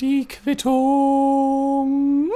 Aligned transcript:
Die 0.00 0.26
Quittung. 0.26 2.30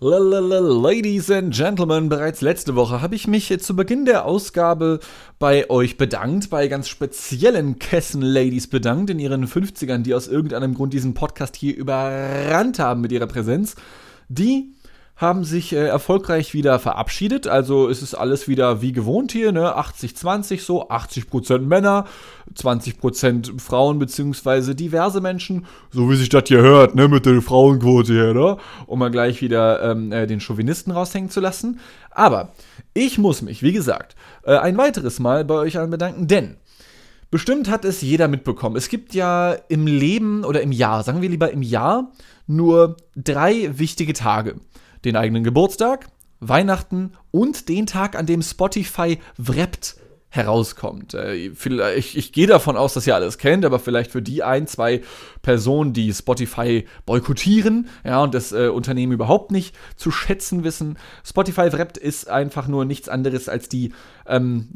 Ladies 0.00 1.28
and 1.32 1.52
Gentlemen, 1.52 2.08
bereits 2.08 2.42
letzte 2.42 2.76
Woche 2.76 3.02
habe 3.02 3.16
ich 3.16 3.26
mich 3.26 3.52
zu 3.58 3.74
Beginn 3.74 4.04
der 4.04 4.24
Ausgabe 4.24 5.00
bei 5.40 5.68
euch 5.68 5.96
bedankt, 5.96 6.48
bei 6.48 6.68
ganz 6.68 6.88
speziellen 6.88 7.80
Kessen-Ladies 7.80 8.68
bedankt 8.68 9.10
in 9.10 9.18
ihren 9.18 9.48
50ern, 9.48 10.02
die 10.02 10.14
aus 10.14 10.28
irgendeinem 10.28 10.74
Grund 10.74 10.92
diesen 10.92 11.14
Podcast 11.14 11.56
hier 11.56 11.76
überrannt 11.76 12.78
haben 12.78 13.00
mit 13.00 13.10
ihrer 13.10 13.26
Präsenz. 13.26 13.74
Die 14.28 14.76
haben 15.20 15.44
sich 15.44 15.74
äh, 15.74 15.86
erfolgreich 15.86 16.54
wieder 16.54 16.78
verabschiedet. 16.78 17.46
Also 17.46 17.88
ist 17.88 18.00
es 18.00 18.14
alles 18.14 18.48
wieder 18.48 18.80
wie 18.80 18.92
gewohnt 18.92 19.32
hier, 19.32 19.52
ne? 19.52 19.76
80-20 19.76 20.62
so, 20.62 20.88
80% 20.88 21.58
Männer, 21.58 22.06
20% 22.56 23.60
Frauen 23.60 23.98
beziehungsweise 23.98 24.74
diverse 24.74 25.20
Menschen, 25.20 25.66
so 25.90 26.10
wie 26.10 26.16
sich 26.16 26.30
das 26.30 26.44
hier 26.46 26.62
hört, 26.62 26.94
ne, 26.94 27.06
mit 27.06 27.26
der 27.26 27.42
Frauenquote 27.42 28.14
hier, 28.14 28.32
ne? 28.32 28.56
Um 28.86 28.98
mal 28.98 29.10
gleich 29.10 29.42
wieder 29.42 29.82
ähm, 29.82 30.10
äh, 30.10 30.26
den 30.26 30.40
Chauvinisten 30.40 30.90
raushängen 30.90 31.28
zu 31.28 31.40
lassen. 31.40 31.80
Aber 32.10 32.52
ich 32.94 33.18
muss 33.18 33.42
mich, 33.42 33.62
wie 33.62 33.72
gesagt, 33.72 34.16
äh, 34.44 34.56
ein 34.56 34.78
weiteres 34.78 35.20
Mal 35.20 35.44
bei 35.44 35.54
euch 35.54 35.78
allen 35.78 35.90
bedanken, 35.90 36.28
denn 36.28 36.56
Bestimmt 37.32 37.70
hat 37.70 37.84
es 37.84 38.00
jeder 38.00 38.26
mitbekommen. 38.26 38.74
Es 38.74 38.88
gibt 38.88 39.14
ja 39.14 39.52
im 39.68 39.86
Leben 39.86 40.44
oder 40.44 40.62
im 40.62 40.72
Jahr, 40.72 41.04
sagen 41.04 41.22
wir 41.22 41.28
lieber 41.28 41.52
im 41.52 41.62
Jahr, 41.62 42.10
nur 42.48 42.96
drei 43.14 43.70
wichtige 43.78 44.14
Tage 44.14 44.56
den 45.04 45.16
eigenen 45.16 45.44
Geburtstag, 45.44 46.08
Weihnachten 46.40 47.12
und 47.30 47.68
den 47.68 47.86
Tag, 47.86 48.16
an 48.16 48.26
dem 48.26 48.42
Spotify 48.42 49.18
wrappt 49.36 49.96
herauskommt. 50.30 51.14
Äh, 51.14 51.34
ich, 51.34 52.16
ich 52.16 52.32
gehe 52.32 52.46
davon 52.46 52.76
aus, 52.76 52.94
dass 52.94 53.06
ihr 53.06 53.14
alles 53.14 53.36
kennt, 53.36 53.64
aber 53.64 53.80
vielleicht 53.80 54.12
für 54.12 54.22
die 54.22 54.42
ein, 54.42 54.66
zwei 54.68 55.02
Personen, 55.42 55.92
die 55.92 56.12
Spotify 56.14 56.86
boykottieren, 57.04 57.88
ja, 58.04 58.22
und 58.22 58.32
das 58.32 58.52
äh, 58.52 58.68
Unternehmen 58.68 59.12
überhaupt 59.12 59.50
nicht 59.50 59.74
zu 59.96 60.12
schätzen 60.12 60.62
wissen. 60.62 60.98
Spotify 61.24 61.72
Wrapped 61.72 61.96
ist 61.96 62.28
einfach 62.28 62.68
nur 62.68 62.84
nichts 62.84 63.08
anderes 63.08 63.48
als 63.48 63.68
die 63.68 63.92
ähm, 64.26 64.68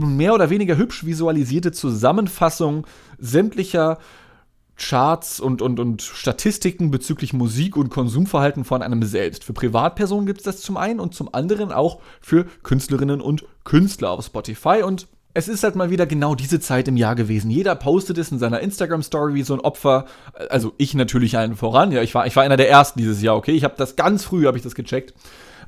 mehr 0.00 0.34
oder 0.34 0.50
weniger 0.50 0.76
hübsch 0.76 1.06
visualisierte 1.06 1.72
Zusammenfassung 1.72 2.86
sämtlicher 3.18 3.98
Charts 4.78 5.40
und, 5.40 5.60
und, 5.60 5.80
und 5.80 6.02
Statistiken 6.02 6.90
bezüglich 6.90 7.32
Musik 7.32 7.76
und 7.76 7.90
Konsumverhalten 7.90 8.64
von 8.64 8.80
einem 8.80 9.02
selbst. 9.02 9.44
Für 9.44 9.52
Privatpersonen 9.52 10.26
gibt 10.26 10.38
es 10.38 10.44
das 10.44 10.60
zum 10.60 10.76
einen 10.76 11.00
und 11.00 11.14
zum 11.14 11.34
anderen 11.34 11.72
auch 11.72 11.98
für 12.20 12.44
Künstlerinnen 12.62 13.20
und 13.20 13.44
Künstler 13.64 14.12
auf 14.12 14.24
Spotify. 14.24 14.82
Und 14.84 15.08
es 15.34 15.48
ist 15.48 15.62
halt 15.62 15.74
mal 15.74 15.90
wieder 15.90 16.06
genau 16.06 16.34
diese 16.34 16.60
Zeit 16.60 16.88
im 16.88 16.96
Jahr 16.96 17.14
gewesen. 17.16 17.50
Jeder 17.50 17.74
postet 17.74 18.18
es 18.18 18.32
in 18.32 18.38
seiner 18.38 18.60
Instagram-Story 18.60 19.34
wie 19.34 19.42
so 19.42 19.54
ein 19.54 19.60
Opfer. 19.60 20.06
Also 20.48 20.72
ich 20.78 20.94
natürlich 20.94 21.36
allen 21.36 21.56
voran. 21.56 21.92
Ja, 21.92 22.02
ich 22.02 22.14
war, 22.14 22.26
ich 22.26 22.36
war 22.36 22.44
einer 22.44 22.56
der 22.56 22.70
ersten 22.70 22.98
dieses 22.98 23.20
Jahr, 23.20 23.36
okay? 23.36 23.52
Ich 23.52 23.64
habe 23.64 23.74
das 23.76 23.96
ganz 23.96 24.24
früh, 24.24 24.46
habe 24.46 24.56
ich 24.56 24.64
das 24.64 24.74
gecheckt. 24.74 25.12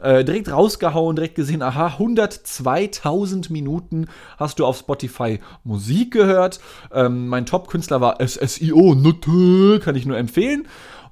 Äh, 0.01 0.25
direkt 0.25 0.51
rausgehauen, 0.51 1.17
direkt 1.17 1.35
gesehen, 1.35 1.63
aha, 1.63 1.97
102.000 1.99 3.53
Minuten 3.53 4.07
hast 4.39 4.59
du 4.59 4.67
auf 4.67 4.79
Spotify 4.79 5.41
Musik 5.65 6.13
gehört. 6.13 6.61
Ähm, 6.93 7.29
mein 7.29 7.47
Top-Künstler 7.47 8.01
war 8.01 8.19
SSIO, 8.27 8.95
Nutte, 8.95 9.81
kann 9.81 9.97
ich 9.97 10.07
nur 10.07 10.17
empfehlen. 10.17 10.67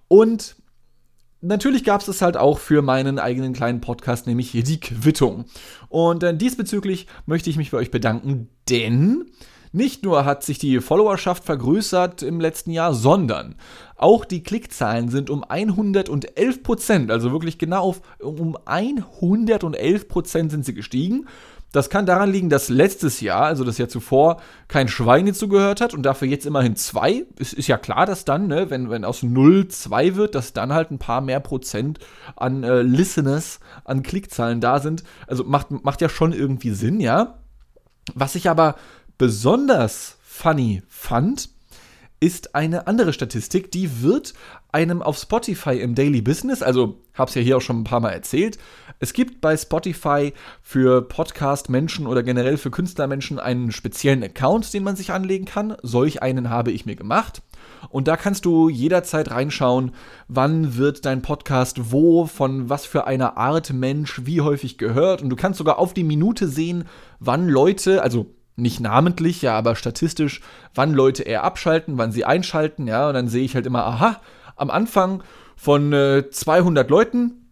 Und 0.08 0.56
Natürlich 1.40 1.84
gab 1.84 2.00
es 2.00 2.08
es 2.08 2.20
halt 2.20 2.36
auch 2.36 2.58
für 2.58 2.82
meinen 2.82 3.20
eigenen 3.20 3.52
kleinen 3.52 3.80
Podcast, 3.80 4.26
nämlich 4.26 4.50
die 4.50 4.80
Quittung. 4.80 5.44
Und 5.88 6.24
äh, 6.24 6.36
diesbezüglich 6.36 7.06
möchte 7.26 7.48
ich 7.48 7.56
mich 7.56 7.70
bei 7.70 7.78
euch 7.78 7.92
bedanken, 7.92 8.48
denn 8.68 9.26
nicht 9.72 10.04
nur 10.04 10.24
hat 10.24 10.42
sich 10.42 10.58
die 10.58 10.80
Followerschaft 10.80 11.44
vergrößert 11.44 12.22
im 12.22 12.40
letzten 12.40 12.70
Jahr, 12.70 12.94
sondern 12.94 13.56
auch 13.96 14.24
die 14.24 14.42
Klickzahlen 14.42 15.08
sind 15.08 15.30
um 15.30 15.44
111 15.44 16.62
Prozent, 16.62 17.10
also 17.10 17.32
wirklich 17.32 17.58
genau 17.58 17.82
auf, 17.82 18.00
um 18.20 18.56
111 18.64 20.08
Prozent 20.08 20.50
sind 20.50 20.64
sie 20.64 20.74
gestiegen. 20.74 21.26
Das 21.70 21.90
kann 21.90 22.06
daran 22.06 22.32
liegen, 22.32 22.48
dass 22.48 22.70
letztes 22.70 23.20
Jahr, 23.20 23.42
also 23.42 23.62
das 23.62 23.76
Jahr 23.76 23.90
zuvor, 23.90 24.40
kein 24.68 24.88
Schwein 24.88 25.26
dazugehört 25.26 25.82
hat 25.82 25.92
und 25.92 26.02
dafür 26.02 26.26
jetzt 26.26 26.46
immerhin 26.46 26.76
zwei. 26.76 27.26
Es 27.38 27.52
ist 27.52 27.68
ja 27.68 27.76
klar, 27.76 28.06
dass 28.06 28.24
dann, 28.24 28.46
ne, 28.46 28.70
wenn, 28.70 28.88
wenn 28.88 29.04
aus 29.04 29.22
0 29.22 29.68
2 29.68 30.16
wird, 30.16 30.34
dass 30.34 30.54
dann 30.54 30.72
halt 30.72 30.90
ein 30.90 30.98
paar 30.98 31.20
mehr 31.20 31.40
Prozent 31.40 31.98
an 32.36 32.64
äh, 32.64 32.80
Listeners, 32.80 33.60
an 33.84 34.02
Klickzahlen 34.02 34.62
da 34.62 34.80
sind. 34.80 35.04
Also 35.26 35.44
macht, 35.44 35.70
macht 35.70 36.00
ja 36.00 36.08
schon 36.08 36.32
irgendwie 36.32 36.70
Sinn, 36.70 37.00
ja. 37.00 37.38
Was 38.14 38.34
ich 38.34 38.48
aber 38.48 38.76
besonders 39.18 40.16
funny 40.22 40.82
fand, 40.88 41.50
ist 42.20 42.54
eine 42.54 42.86
andere 42.86 43.12
Statistik, 43.12 43.70
die 43.70 44.02
wird 44.02 44.34
einem 44.72 45.02
auf 45.02 45.18
Spotify 45.18 45.78
im 45.80 45.94
Daily 45.94 46.20
Business, 46.20 46.62
also 46.62 47.00
hab's 47.14 47.34
ja 47.34 47.42
hier 47.42 47.56
auch 47.56 47.60
schon 47.60 47.80
ein 47.80 47.84
paar 47.84 48.00
Mal 48.00 48.10
erzählt, 48.10 48.58
es 49.00 49.12
gibt 49.12 49.40
bei 49.40 49.56
Spotify 49.56 50.32
für 50.60 51.02
Podcast-Menschen 51.02 52.08
oder 52.08 52.24
generell 52.24 52.56
für 52.56 52.72
Künstlermenschen 52.72 53.38
einen 53.38 53.70
speziellen 53.70 54.24
Account, 54.24 54.74
den 54.74 54.82
man 54.82 54.96
sich 54.96 55.12
anlegen 55.12 55.44
kann. 55.44 55.76
Solch 55.84 56.20
einen 56.20 56.50
habe 56.50 56.72
ich 56.72 56.84
mir 56.84 56.96
gemacht. 56.96 57.40
Und 57.90 58.08
da 58.08 58.16
kannst 58.16 58.44
du 58.44 58.68
jederzeit 58.68 59.30
reinschauen, 59.30 59.92
wann 60.26 60.76
wird 60.76 61.04
dein 61.04 61.22
Podcast 61.22 61.92
wo, 61.92 62.26
von 62.26 62.68
was 62.68 62.86
für 62.86 63.06
einer 63.06 63.36
Art 63.36 63.72
Mensch, 63.72 64.22
wie 64.24 64.40
häufig 64.40 64.78
gehört. 64.78 65.22
Und 65.22 65.30
du 65.30 65.36
kannst 65.36 65.58
sogar 65.58 65.78
auf 65.78 65.94
die 65.94 66.02
Minute 66.02 66.48
sehen, 66.48 66.84
wann 67.20 67.48
Leute, 67.48 68.02
also 68.02 68.34
nicht 68.58 68.80
namentlich, 68.80 69.42
ja, 69.42 69.56
aber 69.56 69.76
statistisch, 69.76 70.40
wann 70.74 70.92
Leute 70.92 71.22
eher 71.22 71.44
abschalten, 71.44 71.98
wann 71.98 72.12
sie 72.12 72.24
einschalten, 72.24 72.86
ja, 72.86 73.08
und 73.08 73.14
dann 73.14 73.28
sehe 73.28 73.44
ich 73.44 73.54
halt 73.54 73.66
immer, 73.66 73.84
aha, 73.84 74.20
am 74.56 74.70
Anfang 74.70 75.22
von 75.56 75.92
äh, 75.92 76.30
200 76.30 76.90
Leuten 76.90 77.47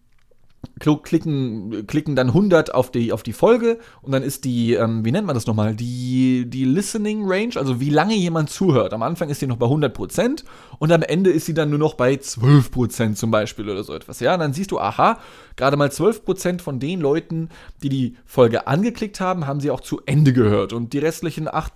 klicken, 0.79 1.85
klicken 1.87 2.15
dann 2.15 2.27
100 2.27 2.73
auf 2.73 2.91
die, 2.91 3.11
auf 3.11 3.23
die 3.23 3.33
Folge 3.33 3.79
und 4.01 4.11
dann 4.11 4.23
ist 4.23 4.45
die, 4.45 4.73
ähm, 4.73 5.03
wie 5.03 5.11
nennt 5.11 5.27
man 5.27 5.33
das 5.33 5.47
nochmal, 5.47 5.75
die, 5.75 6.45
die 6.47 6.65
Listening 6.65 7.23
Range, 7.25 7.53
also 7.55 7.79
wie 7.79 7.89
lange 7.89 8.15
jemand 8.15 8.49
zuhört. 8.49 8.93
Am 8.93 9.03
Anfang 9.03 9.29
ist 9.29 9.39
sie 9.39 9.47
noch 9.47 9.57
bei 9.57 9.65
100% 9.65 10.43
und 10.79 10.91
am 10.91 11.01
Ende 11.01 11.29
ist 11.29 11.45
sie 11.45 11.53
dann 11.53 11.69
nur 11.69 11.79
noch 11.79 11.95
bei 11.95 12.13
12% 12.13 13.15
zum 13.15 13.31
Beispiel 13.31 13.69
oder 13.69 13.83
so 13.83 13.93
etwas. 13.93 14.19
Ja, 14.19 14.33
und 14.33 14.39
dann 14.39 14.53
siehst 14.53 14.71
du, 14.71 14.79
aha, 14.79 15.19
gerade 15.55 15.77
mal 15.77 15.89
12% 15.89 16.61
von 16.61 16.79
den 16.79 17.01
Leuten, 17.01 17.49
die 17.83 17.89
die 17.89 18.15
Folge 18.25 18.67
angeklickt 18.67 19.19
haben, 19.19 19.47
haben 19.47 19.59
sie 19.59 19.71
auch 19.71 19.81
zu 19.81 20.01
Ende 20.05 20.33
gehört 20.33 20.73
und 20.73 20.93
die 20.93 20.99
restlichen 20.99 21.47
8 21.47 21.73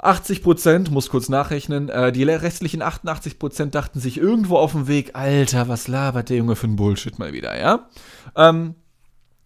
80 0.00 0.42
Prozent, 0.42 0.90
muss 0.90 1.10
kurz 1.10 1.28
nachrechnen, 1.28 1.88
äh, 1.88 2.12
die 2.12 2.22
restlichen 2.22 2.82
88 2.82 3.38
Prozent 3.38 3.74
dachten 3.74 4.00
sich 4.00 4.18
irgendwo 4.18 4.56
auf 4.56 4.72
dem 4.72 4.86
Weg, 4.86 5.14
Alter, 5.14 5.68
was 5.68 5.88
labert 5.88 6.28
der 6.28 6.36
Junge 6.38 6.56
für 6.56 6.68
ein 6.68 6.76
Bullshit 6.76 7.18
mal 7.18 7.32
wieder, 7.32 7.58
ja? 7.58 7.88
Ähm, 8.36 8.74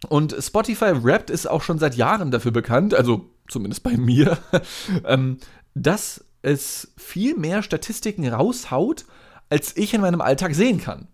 und 0.09 0.35
Spotify 0.39 1.03
Wrapped 1.03 1.29
ist 1.29 1.47
auch 1.47 1.61
schon 1.63 1.79
seit 1.79 1.95
Jahren 1.95 2.29
dafür 2.29 2.51
bekannt, 2.51 2.93
also 2.93 3.29
zumindest 3.47 3.83
bei 3.83 3.97
mir, 3.97 4.37
ähm, 5.05 5.37
dass 5.73 6.25
es 6.41 6.93
viel 6.97 7.35
mehr 7.35 7.63
Statistiken 7.63 8.27
raushaut, 8.27 9.05
als 9.49 9.75
ich 9.75 9.93
in 9.93 10.01
meinem 10.01 10.21
Alltag 10.21 10.53
sehen 10.55 10.79
kann. 10.79 11.07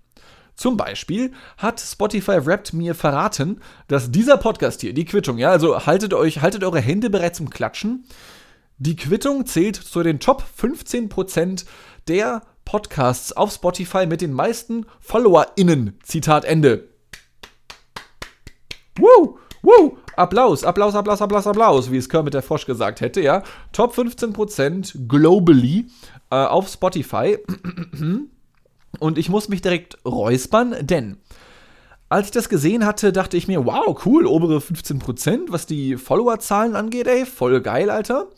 Zum 0.56 0.76
Beispiel 0.76 1.32
hat 1.58 1.80
Spotify 1.80 2.46
Wrapped 2.46 2.74
mir 2.74 2.94
verraten, 2.94 3.62
dass 3.88 4.12
dieser 4.12 4.36
Podcast 4.36 4.82
hier, 4.82 4.94
die 4.94 5.06
Quittung, 5.06 5.38
ja, 5.38 5.52
also 5.52 5.86
haltet 5.86 6.14
euch, 6.14 6.42
haltet 6.42 6.66
eure 6.66 6.82
Hände 6.82 7.10
bereit 7.10 7.36
zum 7.36 7.50
Klatschen, 7.50 8.04
die 8.80 8.96
Quittung 8.96 9.46
zählt 9.46 9.76
zu 9.76 10.02
den 10.04 10.20
Top 10.20 10.44
15% 10.58 11.66
der 12.08 12.42
Podcasts 12.64 13.34
auf 13.34 13.52
Spotify 13.52 14.06
mit 14.06 14.22
den 14.22 14.32
meisten 14.32 14.86
FollowerInnen. 15.02 16.00
Zitat 16.02 16.46
Ende. 16.46 16.88
Woo! 18.98 19.38
Woo! 19.62 19.98
Applaus, 20.16 20.64
Applaus, 20.64 20.96
Applaus, 20.96 21.22
Applaus, 21.22 21.46
Applaus, 21.46 21.92
wie 21.92 21.98
es 21.98 22.08
Kermit 22.08 22.34
der 22.34 22.42
Frosch 22.42 22.66
gesagt 22.66 23.02
hätte, 23.02 23.20
ja. 23.20 23.44
Top 23.74 23.98
15% 23.98 25.08
globally 25.08 25.88
äh, 26.32 26.36
auf 26.36 26.70
Spotify. 26.70 27.38
Und 29.00 29.18
ich 29.18 29.30
muss 29.30 29.50
mich 29.50 29.62
direkt 29.62 29.98
räuspern, 30.06 30.76
denn 30.82 31.18
als 32.10 32.28
ich 32.28 32.32
das 32.32 32.50
gesehen 32.50 32.86
hatte, 32.86 33.14
dachte 33.14 33.38
ich 33.38 33.48
mir, 33.48 33.66
wow, 33.66 33.96
cool, 34.06 34.26
obere 34.26 34.58
15%, 34.58 35.48
was 35.50 35.68
die 35.68 35.96
Followerzahlen 35.96 36.76
angeht, 36.76 37.08
ey, 37.08 37.26
voll 37.26 37.62
geil, 37.62 37.92
Alter. 37.92 38.30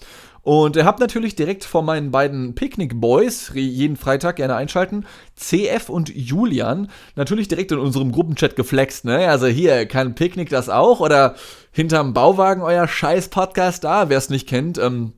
Und 0.43 0.75
ihr 0.75 0.85
habt 0.85 0.99
natürlich 0.99 1.35
direkt 1.35 1.63
von 1.63 1.85
meinen 1.85 2.09
beiden 2.09 2.55
Picnic 2.55 2.99
Boys, 2.99 3.51
jeden 3.53 3.95
Freitag 3.95 4.37
gerne 4.37 4.55
einschalten, 4.55 5.05
CF 5.35 5.89
und 5.89 6.09
Julian, 6.15 6.89
natürlich 7.15 7.47
direkt 7.47 7.71
in 7.71 7.77
unserem 7.77 8.11
Gruppenchat 8.11 8.55
geflext, 8.55 9.05
ne? 9.05 9.27
Also 9.29 9.45
hier, 9.45 9.85
kann 9.85 10.15
Picknick 10.15 10.49
das 10.49 10.69
auch? 10.69 10.99
Oder 10.99 11.35
hinterm 11.71 12.13
Bauwagen 12.13 12.63
euer 12.63 12.87
scheiß 12.87 13.29
Podcast 13.29 13.83
da, 13.83 14.09
wer 14.09 14.17
es 14.17 14.29
nicht 14.31 14.47
kennt, 14.47 14.79
ähm, 14.79 15.13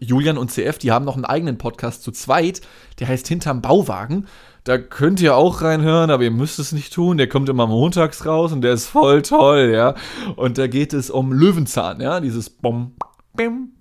Julian 0.00 0.38
und 0.38 0.50
CF, 0.50 0.78
die 0.78 0.92
haben 0.92 1.04
noch 1.04 1.14
einen 1.14 1.24
eigenen 1.24 1.56
Podcast 1.56 2.02
zu 2.02 2.12
zweit, 2.12 2.60
der 2.98 3.08
heißt 3.08 3.26
Hinterm 3.28 3.62
Bauwagen. 3.62 4.26
Da 4.64 4.78
könnt 4.78 5.20
ihr 5.20 5.36
auch 5.36 5.60
reinhören, 5.60 6.10
aber 6.10 6.24
ihr 6.24 6.30
müsst 6.30 6.58
es 6.58 6.72
nicht 6.72 6.92
tun. 6.92 7.18
Der 7.18 7.28
kommt 7.28 7.48
immer 7.48 7.66
montags 7.66 8.24
raus 8.24 8.50
und 8.52 8.62
der 8.62 8.72
ist 8.72 8.86
voll 8.86 9.20
toll, 9.22 9.70
ja. 9.74 9.94
Und 10.36 10.56
da 10.56 10.66
geht 10.66 10.94
es 10.94 11.10
um 11.10 11.32
Löwenzahn, 11.32 12.00
ja. 12.00 12.20
Dieses 12.20 12.48
Bom, 12.48 12.96
Bim, 13.34 13.73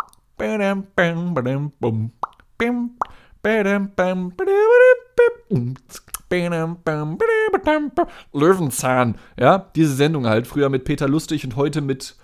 Löwenzahn, 8.32 9.16
ja, 9.40 9.70
diese 9.76 9.94
Sendung 9.94 10.26
halt, 10.26 10.48
früher 10.48 10.70
mit 10.70 10.86
Peter 10.86 11.08
Lustig 11.08 11.46
und 11.46 11.56
heute 11.56 11.82
mit, 11.82 12.16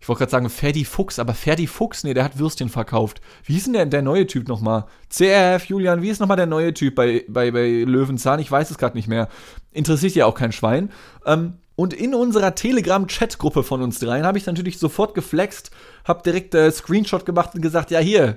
ich 0.00 0.08
wollte 0.08 0.20
gerade 0.20 0.30
sagen 0.30 0.48
Ferdi 0.48 0.84
Fuchs, 0.84 1.18
aber 1.18 1.34
Ferdi 1.34 1.66
Fuchs, 1.66 2.04
nee, 2.04 2.14
der 2.14 2.24
hat 2.24 2.38
Würstchen 2.38 2.70
verkauft. 2.70 3.20
Wie 3.44 3.56
ist 3.56 3.66
denn 3.66 3.74
der, 3.74 3.86
der 3.86 4.02
neue 4.02 4.26
Typ 4.26 4.48
nochmal? 4.48 4.86
CRF, 5.10 5.66
Julian, 5.66 6.00
wie 6.00 6.08
ist 6.08 6.20
nochmal 6.20 6.38
der 6.38 6.46
neue 6.46 6.72
Typ 6.72 6.94
bei, 6.94 7.24
bei, 7.28 7.50
bei 7.50 7.84
Löwenzahn? 7.86 8.40
Ich 8.40 8.50
weiß 8.50 8.70
es 8.70 8.78
gerade 8.78 8.96
nicht 8.96 9.08
mehr. 9.08 9.28
Interessiert 9.72 10.14
ja 10.14 10.26
auch 10.26 10.34
kein 10.34 10.52
Schwein. 10.52 10.90
Ähm, 11.26 11.54
und 11.80 11.94
in 11.94 12.14
unserer 12.14 12.54
Telegram-Chat-Gruppe 12.54 13.62
von 13.62 13.80
uns 13.80 14.00
dreien 14.00 14.26
habe 14.26 14.36
ich 14.36 14.44
natürlich 14.44 14.78
sofort 14.78 15.14
geflext, 15.14 15.70
habe 16.04 16.22
direkt 16.22 16.54
äh, 16.54 16.70
Screenshot 16.70 17.24
gemacht 17.24 17.54
und 17.54 17.62
gesagt, 17.62 17.90
ja 17.90 18.00
hier, 18.00 18.36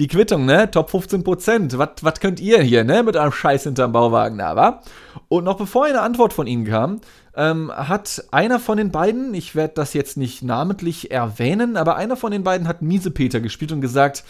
die 0.00 0.08
Quittung, 0.08 0.46
ne? 0.46 0.68
Top 0.68 0.90
15 0.90 1.22
Prozent. 1.22 1.78
Was 1.78 2.18
könnt 2.18 2.40
ihr 2.40 2.60
hier, 2.62 2.82
ne? 2.82 3.04
Mit 3.04 3.16
einem 3.16 3.30
Scheiß 3.30 3.62
hinterm 3.62 3.92
Bauwagen 3.92 4.38
wa? 4.38 4.82
Und 5.28 5.44
noch 5.44 5.56
bevor 5.56 5.84
eine 5.84 6.00
Antwort 6.00 6.32
von 6.32 6.48
ihnen 6.48 6.64
kam, 6.64 7.00
ähm, 7.36 7.70
hat 7.72 8.24
einer 8.32 8.58
von 8.58 8.78
den 8.78 8.90
beiden, 8.90 9.32
ich 9.32 9.54
werde 9.54 9.74
das 9.74 9.94
jetzt 9.94 10.16
nicht 10.16 10.42
namentlich 10.42 11.12
erwähnen, 11.12 11.76
aber 11.76 11.94
einer 11.94 12.16
von 12.16 12.32
den 12.32 12.42
beiden 12.42 12.66
hat 12.66 12.82
Miesepeter 12.82 13.38
gespielt 13.38 13.70
und 13.70 13.80
gesagt, 13.80 14.24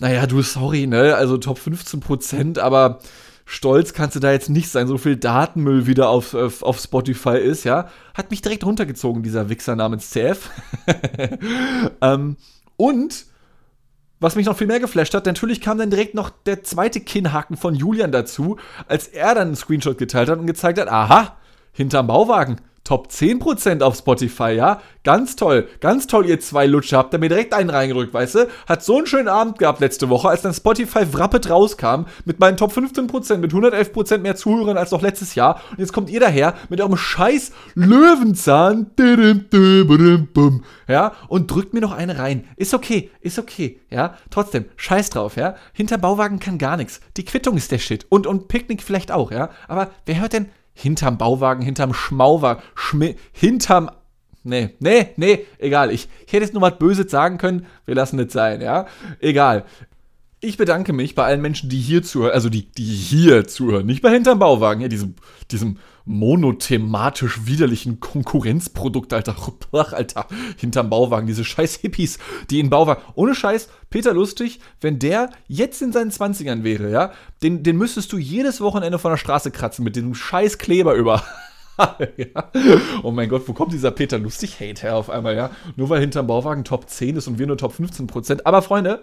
naja, 0.00 0.26
du, 0.26 0.42
sorry, 0.42 0.86
ne? 0.86 1.16
Also 1.16 1.38
Top 1.38 1.58
15 1.58 2.00
Prozent, 2.00 2.58
aber 2.58 3.00
stolz 3.44 3.92
kannst 3.92 4.16
du 4.16 4.20
da 4.20 4.32
jetzt 4.32 4.48
nicht 4.48 4.70
sein, 4.70 4.86
so 4.86 4.98
viel 4.98 5.16
Datenmüll 5.16 5.86
wieder 5.86 6.08
auf, 6.08 6.34
auf, 6.34 6.62
auf 6.62 6.78
Spotify 6.78 7.38
ist, 7.38 7.64
ja. 7.64 7.88
Hat 8.14 8.30
mich 8.30 8.42
direkt 8.42 8.64
runtergezogen, 8.64 9.22
dieser 9.22 9.48
Wichser 9.48 9.76
namens 9.76 10.10
CF. 10.10 10.50
ähm, 12.00 12.36
und 12.76 13.26
was 14.20 14.36
mich 14.36 14.46
noch 14.46 14.56
viel 14.56 14.66
mehr 14.66 14.80
geflasht 14.80 15.12
hat, 15.14 15.26
natürlich 15.26 15.60
kam 15.60 15.76
dann 15.76 15.90
direkt 15.90 16.14
noch 16.14 16.30
der 16.30 16.62
zweite 16.62 17.00
Kinnhaken 17.00 17.56
von 17.56 17.74
Julian 17.74 18.12
dazu, 18.12 18.56
als 18.88 19.08
er 19.08 19.34
dann 19.34 19.48
einen 19.48 19.56
Screenshot 19.56 19.98
geteilt 19.98 20.30
hat 20.30 20.38
und 20.38 20.46
gezeigt 20.46 20.80
hat, 20.80 20.88
aha, 20.88 21.36
hinterm 21.72 22.06
Bauwagen, 22.06 22.60
Top 22.84 23.08
10% 23.08 23.80
auf 23.80 23.96
Spotify, 23.96 24.50
ja? 24.50 24.80
Ganz 25.04 25.36
toll, 25.36 25.68
ganz 25.80 26.06
toll, 26.06 26.26
ihr 26.26 26.38
zwei 26.38 26.66
Lutscher. 26.66 26.98
Habt 26.98 27.14
ihr 27.14 27.18
mir 27.18 27.30
direkt 27.30 27.54
einen 27.54 27.70
reingedrückt, 27.70 28.12
weißt 28.12 28.34
du? 28.34 28.48
Hat 28.66 28.84
so 28.84 28.98
einen 28.98 29.06
schönen 29.06 29.28
Abend 29.28 29.58
gehabt 29.58 29.80
letzte 29.80 30.10
Woche, 30.10 30.28
als 30.28 30.42
dann 30.42 30.52
Spotify 30.52 31.10
wrappet 31.10 31.48
rauskam 31.48 32.04
mit 32.26 32.40
meinen 32.40 32.58
Top 32.58 32.72
15%, 32.72 33.38
mit 33.38 33.52
111% 33.52 34.18
mehr 34.18 34.36
Zuhörern 34.36 34.76
als 34.76 34.90
noch 34.90 35.00
letztes 35.00 35.34
Jahr. 35.34 35.62
Und 35.70 35.78
jetzt 35.78 35.94
kommt 35.94 36.10
ihr 36.10 36.20
daher 36.20 36.54
mit 36.68 36.78
eurem 36.78 36.98
scheiß 36.98 37.52
Löwenzahn, 37.74 38.90
ja? 40.86 41.12
Und 41.28 41.50
drückt 41.50 41.72
mir 41.72 41.80
noch 41.80 41.92
eine 41.92 42.18
rein. 42.18 42.44
Ist 42.56 42.74
okay, 42.74 43.10
ist 43.22 43.38
okay, 43.38 43.80
ja? 43.88 44.14
Trotzdem, 44.28 44.66
scheiß 44.76 45.08
drauf, 45.08 45.36
ja? 45.36 45.56
Hinter 45.72 45.96
Bauwagen 45.96 46.38
kann 46.38 46.58
gar 46.58 46.76
nichts. 46.76 47.00
Die 47.16 47.24
Quittung 47.24 47.56
ist 47.56 47.72
der 47.72 47.78
Shit. 47.78 48.06
Und, 48.10 48.26
und 48.26 48.48
Picknick 48.48 48.82
vielleicht 48.82 49.10
auch, 49.10 49.30
ja? 49.30 49.48
Aber 49.68 49.90
wer 50.04 50.20
hört 50.20 50.34
denn 50.34 50.50
hinterm 50.74 51.18
Bauwagen, 51.18 51.62
hinterm 51.62 51.94
Schmauwagen, 51.94 52.62
Schmi 52.74 53.16
hinterm. 53.32 53.90
Nee, 54.42 54.74
nee, 54.78 55.08
nee, 55.16 55.46
egal. 55.58 55.90
Ich, 55.90 56.08
ich 56.26 56.32
hätte 56.32 56.44
jetzt 56.44 56.52
nur 56.52 56.62
was 56.62 56.78
Böses 56.78 57.10
sagen 57.10 57.38
können. 57.38 57.66
Wir 57.86 57.94
lassen 57.94 58.18
es 58.18 58.32
sein, 58.32 58.60
ja? 58.60 58.86
Egal. 59.20 59.64
Ich 60.44 60.58
bedanke 60.58 60.92
mich 60.92 61.14
bei 61.14 61.24
allen 61.24 61.40
Menschen, 61.40 61.70
die 61.70 61.80
hier 61.80 62.02
zuhören, 62.02 62.32
also 62.32 62.50
die, 62.50 62.70
die 62.70 62.84
hier 62.84 63.46
zuhören, 63.46 63.86
nicht 63.86 64.02
bei 64.02 64.10
hinterm 64.10 64.38
Bauwagen, 64.38 64.82
ja, 64.82 64.88
diesem, 64.88 65.14
diesem 65.50 65.78
monothematisch 66.04 67.46
widerlichen 67.46 67.98
Konkurrenzprodukt, 67.98 69.14
Alter. 69.14 69.36
Ach, 69.72 69.94
Alter, 69.94 70.26
hinterm 70.58 70.90
Bauwagen, 70.90 71.26
diese 71.26 71.44
scheiß 71.44 71.76
Hippies, 71.76 72.18
die 72.50 72.60
in 72.60 72.68
Bauwagen. 72.68 73.00
Ohne 73.14 73.34
Scheiß, 73.34 73.70
Peter 73.88 74.12
Lustig, 74.12 74.60
wenn 74.82 74.98
der 74.98 75.30
jetzt 75.48 75.80
in 75.80 75.92
seinen 75.92 76.10
20ern 76.10 76.62
wäre, 76.62 76.90
ja, 76.90 77.12
den, 77.42 77.62
den 77.62 77.78
müsstest 77.78 78.12
du 78.12 78.18
jedes 78.18 78.60
Wochenende 78.60 78.98
von 78.98 79.12
der 79.12 79.16
Straße 79.16 79.50
kratzen 79.50 79.82
mit 79.82 79.96
diesem 79.96 80.14
scheiß 80.14 80.58
Kleber 80.58 80.92
über. 80.92 81.24
ja. 82.18 82.50
Oh 83.02 83.12
mein 83.12 83.30
Gott, 83.30 83.48
wo 83.48 83.54
kommt 83.54 83.72
dieser 83.72 83.92
Peter 83.92 84.18
Lustig-Hate 84.18 84.82
her 84.82 84.96
auf 84.96 85.08
einmal, 85.08 85.36
ja? 85.36 85.50
Nur 85.76 85.88
weil 85.88 86.00
hinterm 86.00 86.26
Bauwagen 86.26 86.64
Top 86.64 86.90
10 86.90 87.16
ist 87.16 87.28
und 87.28 87.38
wir 87.38 87.46
nur 87.46 87.56
Top 87.56 87.72
15%. 87.72 88.42
Aber 88.44 88.60
Freunde, 88.60 89.02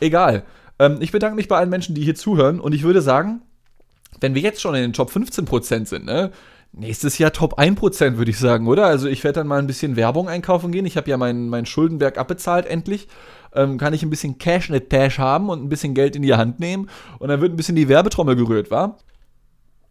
egal. 0.00 0.42
Ähm, 0.78 0.98
ich 1.00 1.12
bedanke 1.12 1.36
mich 1.36 1.48
bei 1.48 1.56
allen 1.56 1.70
Menschen, 1.70 1.94
die 1.94 2.02
hier 2.02 2.14
zuhören 2.14 2.60
und 2.60 2.74
ich 2.74 2.82
würde 2.82 3.02
sagen, 3.02 3.42
wenn 4.20 4.34
wir 4.34 4.42
jetzt 4.42 4.60
schon 4.60 4.74
in 4.74 4.82
den 4.82 4.92
Top 4.92 5.10
15% 5.10 5.86
sind, 5.86 6.04
ne? 6.04 6.30
Nächstes 6.76 7.18
Jahr 7.18 7.32
Top 7.32 7.56
1%, 7.56 8.16
würde 8.16 8.32
ich 8.32 8.38
sagen, 8.38 8.66
oder? 8.66 8.86
Also 8.86 9.06
ich 9.06 9.22
werde 9.22 9.40
dann 9.40 9.46
mal 9.46 9.60
ein 9.60 9.68
bisschen 9.68 9.94
Werbung 9.94 10.28
einkaufen 10.28 10.72
gehen. 10.72 10.86
Ich 10.86 10.96
habe 10.96 11.08
ja 11.08 11.16
meinen 11.16 11.48
mein 11.48 11.66
Schuldenberg 11.66 12.18
abbezahlt 12.18 12.66
endlich. 12.66 13.06
Ähm, 13.54 13.78
kann 13.78 13.94
ich 13.94 14.02
ein 14.02 14.10
bisschen 14.10 14.38
Cash 14.38 14.70
in 14.70 14.74
the 14.74 14.80
Tash 14.80 15.20
haben 15.20 15.50
und 15.50 15.62
ein 15.62 15.68
bisschen 15.68 15.94
Geld 15.94 16.16
in 16.16 16.22
die 16.22 16.34
Hand 16.34 16.58
nehmen. 16.58 16.90
Und 17.20 17.28
dann 17.28 17.40
wird 17.40 17.52
ein 17.52 17.56
bisschen 17.56 17.76
die 17.76 17.88
Werbetrommel 17.88 18.34
gerührt, 18.34 18.72
wa? 18.72 18.96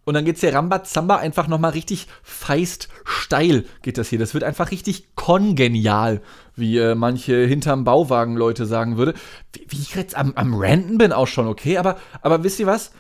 Und 0.06 0.16
dann 0.16 0.26
geht's 0.26 0.42
hier 0.42 0.54
Rambazamba 0.54 1.18
einfach 1.18 1.48
nochmal 1.48 1.72
richtig 1.72 2.08
feist 2.24 2.90
steil 3.06 3.66
geht 3.82 3.98
das 3.98 4.10
hier. 4.10 4.20
Das 4.20 4.34
wird 4.34 4.44
einfach 4.44 4.72
richtig 4.72 5.16
kongenial, 5.16 6.22
wie 6.56 6.78
äh, 6.78 6.96
manche 6.96 7.46
hinterm 7.46 7.84
Bauwagen 7.84 8.36
Leute 8.36 8.66
sagen 8.66 8.98
würde. 8.98 9.14
Wie, 9.54 9.66
wie 9.70 9.82
ich 9.82 9.96
jetzt 9.96 10.16
am, 10.16 10.34
am 10.36 10.54
Ranten 10.56 10.98
bin 10.98 11.12
auch 11.12 11.28
schon, 11.28 11.48
okay? 11.48 11.78
Aber, 11.78 11.98
aber 12.22 12.44
wisst 12.44 12.60
ihr 12.60 12.68
was? 12.68 12.92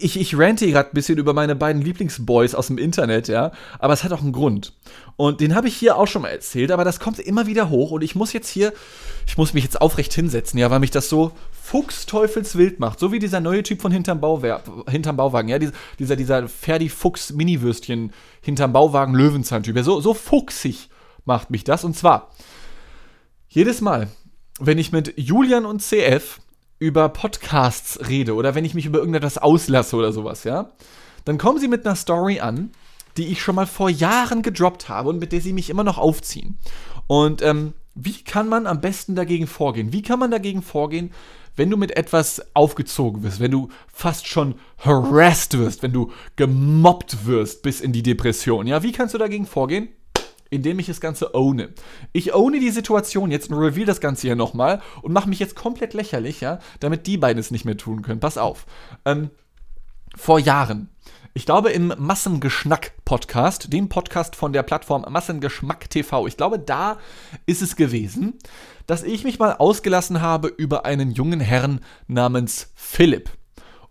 Ich, 0.00 0.18
ich 0.18 0.38
rante 0.38 0.66
gerade 0.66 0.90
ein 0.90 0.94
bisschen 0.94 1.18
über 1.18 1.32
meine 1.32 1.56
beiden 1.56 1.82
Lieblingsboys 1.82 2.54
aus 2.54 2.68
dem 2.68 2.78
Internet, 2.78 3.28
ja, 3.28 3.52
aber 3.78 3.92
es 3.92 4.04
hat 4.04 4.12
auch 4.12 4.22
einen 4.22 4.32
Grund. 4.32 4.72
Und 5.16 5.40
den 5.40 5.54
habe 5.54 5.68
ich 5.68 5.76
hier 5.76 5.96
auch 5.96 6.06
schon 6.06 6.22
mal 6.22 6.28
erzählt, 6.28 6.70
aber 6.70 6.84
das 6.84 7.00
kommt 7.00 7.18
immer 7.18 7.46
wieder 7.46 7.70
hoch 7.70 7.90
und 7.90 8.02
ich 8.02 8.14
muss 8.14 8.32
jetzt 8.32 8.48
hier, 8.48 8.72
ich 9.26 9.36
muss 9.36 9.54
mich 9.54 9.64
jetzt 9.64 9.80
aufrecht 9.80 10.14
hinsetzen, 10.14 10.58
ja, 10.58 10.70
weil 10.70 10.80
mich 10.80 10.90
das 10.90 11.08
so 11.08 11.32
fuchsteufelswild 11.50 12.80
macht. 12.80 12.98
So 12.98 13.12
wie 13.12 13.18
dieser 13.18 13.40
neue 13.40 13.62
Typ 13.62 13.82
von 13.82 13.92
hinterm, 13.92 14.20
Bauwer 14.20 14.62
hinterm 14.88 15.16
Bauwagen, 15.16 15.48
ja, 15.48 15.58
dieser, 15.58 16.16
dieser 16.16 16.48
Ferdi-Fuchs-Mini-Würstchen 16.48 18.12
hinterm 18.40 18.72
Bauwagen 18.72 19.14
Löwenzahn-Typ. 19.14 19.76
Ja, 19.76 19.82
so, 19.82 20.00
so 20.00 20.14
fuchsig 20.14 20.88
macht 21.24 21.50
mich 21.50 21.64
das. 21.64 21.84
Und 21.84 21.96
zwar, 21.96 22.30
jedes 23.48 23.80
Mal, 23.80 24.08
wenn 24.60 24.78
ich 24.78 24.92
mit 24.92 25.14
Julian 25.16 25.66
und 25.66 25.82
CF 25.82 26.40
über 26.78 27.08
Podcasts 27.08 27.98
rede 28.08 28.34
oder 28.34 28.54
wenn 28.54 28.64
ich 28.64 28.74
mich 28.74 28.86
über 28.86 28.98
irgendetwas 28.98 29.38
auslasse 29.38 29.96
oder 29.96 30.12
sowas, 30.12 30.44
ja, 30.44 30.70
dann 31.24 31.38
kommen 31.38 31.58
sie 31.58 31.68
mit 31.68 31.84
einer 31.84 31.96
Story 31.96 32.40
an, 32.40 32.70
die 33.16 33.26
ich 33.26 33.42
schon 33.42 33.56
mal 33.56 33.66
vor 33.66 33.90
Jahren 33.90 34.42
gedroppt 34.42 34.88
habe 34.88 35.08
und 35.08 35.18
mit 35.18 35.32
der 35.32 35.40
sie 35.40 35.52
mich 35.52 35.70
immer 35.70 35.84
noch 35.84 35.98
aufziehen. 35.98 36.58
Und 37.06 37.42
ähm, 37.42 37.74
wie 37.94 38.22
kann 38.22 38.48
man 38.48 38.66
am 38.66 38.80
besten 38.80 39.16
dagegen 39.16 39.48
vorgehen? 39.48 39.92
Wie 39.92 40.02
kann 40.02 40.20
man 40.20 40.30
dagegen 40.30 40.62
vorgehen, 40.62 41.12
wenn 41.56 41.70
du 41.70 41.76
mit 41.76 41.96
etwas 41.96 42.54
aufgezogen 42.54 43.24
wirst, 43.24 43.40
wenn 43.40 43.50
du 43.50 43.68
fast 43.92 44.28
schon 44.28 44.54
harassed 44.78 45.58
wirst, 45.58 45.82
wenn 45.82 45.92
du 45.92 46.12
gemobbt 46.36 47.26
wirst 47.26 47.62
bis 47.62 47.80
in 47.80 47.92
die 47.92 48.04
Depression? 48.04 48.68
Ja, 48.68 48.84
wie 48.84 48.92
kannst 48.92 49.14
du 49.14 49.18
dagegen 49.18 49.46
vorgehen? 49.46 49.88
Indem 50.50 50.78
ich 50.78 50.86
das 50.86 51.00
Ganze 51.00 51.34
owne. 51.34 51.70
Ich 52.12 52.34
owne 52.34 52.60
die 52.60 52.70
Situation 52.70 53.30
jetzt 53.30 53.50
und 53.50 53.58
reveal 53.58 53.86
das 53.86 54.00
Ganze 54.00 54.22
hier 54.26 54.36
nochmal 54.36 54.80
und 55.02 55.12
mache 55.12 55.28
mich 55.28 55.38
jetzt 55.38 55.56
komplett 55.56 55.94
lächerlich, 55.94 56.40
ja, 56.40 56.58
damit 56.80 57.06
die 57.06 57.16
beiden 57.16 57.40
es 57.40 57.50
nicht 57.50 57.64
mehr 57.64 57.76
tun 57.76 58.02
können. 58.02 58.20
Pass 58.20 58.38
auf. 58.38 58.66
Ähm, 59.04 59.30
vor 60.16 60.38
Jahren, 60.38 60.88
ich 61.34 61.46
glaube 61.46 61.70
im 61.70 61.92
Massengeschnack-Podcast, 61.96 63.72
dem 63.72 63.88
Podcast 63.88 64.34
von 64.36 64.52
der 64.52 64.62
Plattform 64.62 65.04
Massengeschmack 65.08 65.90
TV, 65.90 66.26
ich 66.26 66.36
glaube, 66.36 66.58
da 66.58 66.98
ist 67.46 67.62
es 67.62 67.76
gewesen, 67.76 68.38
dass 68.86 69.02
ich 69.02 69.24
mich 69.24 69.38
mal 69.38 69.52
ausgelassen 69.52 70.20
habe 70.22 70.48
über 70.48 70.84
einen 70.86 71.12
jungen 71.12 71.40
Herrn 71.40 71.80
namens 72.06 72.72
Philipp. 72.74 73.30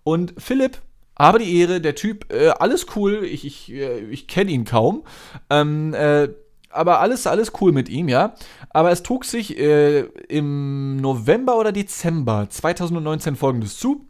Und 0.03 0.33
Philipp 0.37 0.81
aber 1.19 1.39
die 1.39 1.59
Ehre, 1.59 1.81
der 1.81 1.95
Typ, 1.95 2.31
äh, 2.31 2.49
alles 2.49 2.85
cool, 2.95 3.23
ich, 3.23 3.43
ich, 3.43 3.73
äh, 3.73 3.99
ich 4.01 4.27
kenne 4.27 4.51
ihn 4.51 4.65
kaum. 4.65 5.03
Ähm, 5.49 5.93
äh, 5.95 6.29
aber 6.69 6.99
alles, 6.99 7.27
alles 7.27 7.51
cool 7.61 7.71
mit 7.71 7.89
ihm, 7.89 8.09
ja. 8.09 8.35
Aber 8.69 8.91
es 8.91 9.03
trug 9.03 9.25
sich 9.25 9.57
äh, 9.57 10.01
im 10.29 10.97
November 10.97 11.57
oder 11.57 11.71
Dezember 11.71 12.47
2019 12.49 13.35
folgendes 13.35 13.79
zu. 13.79 14.05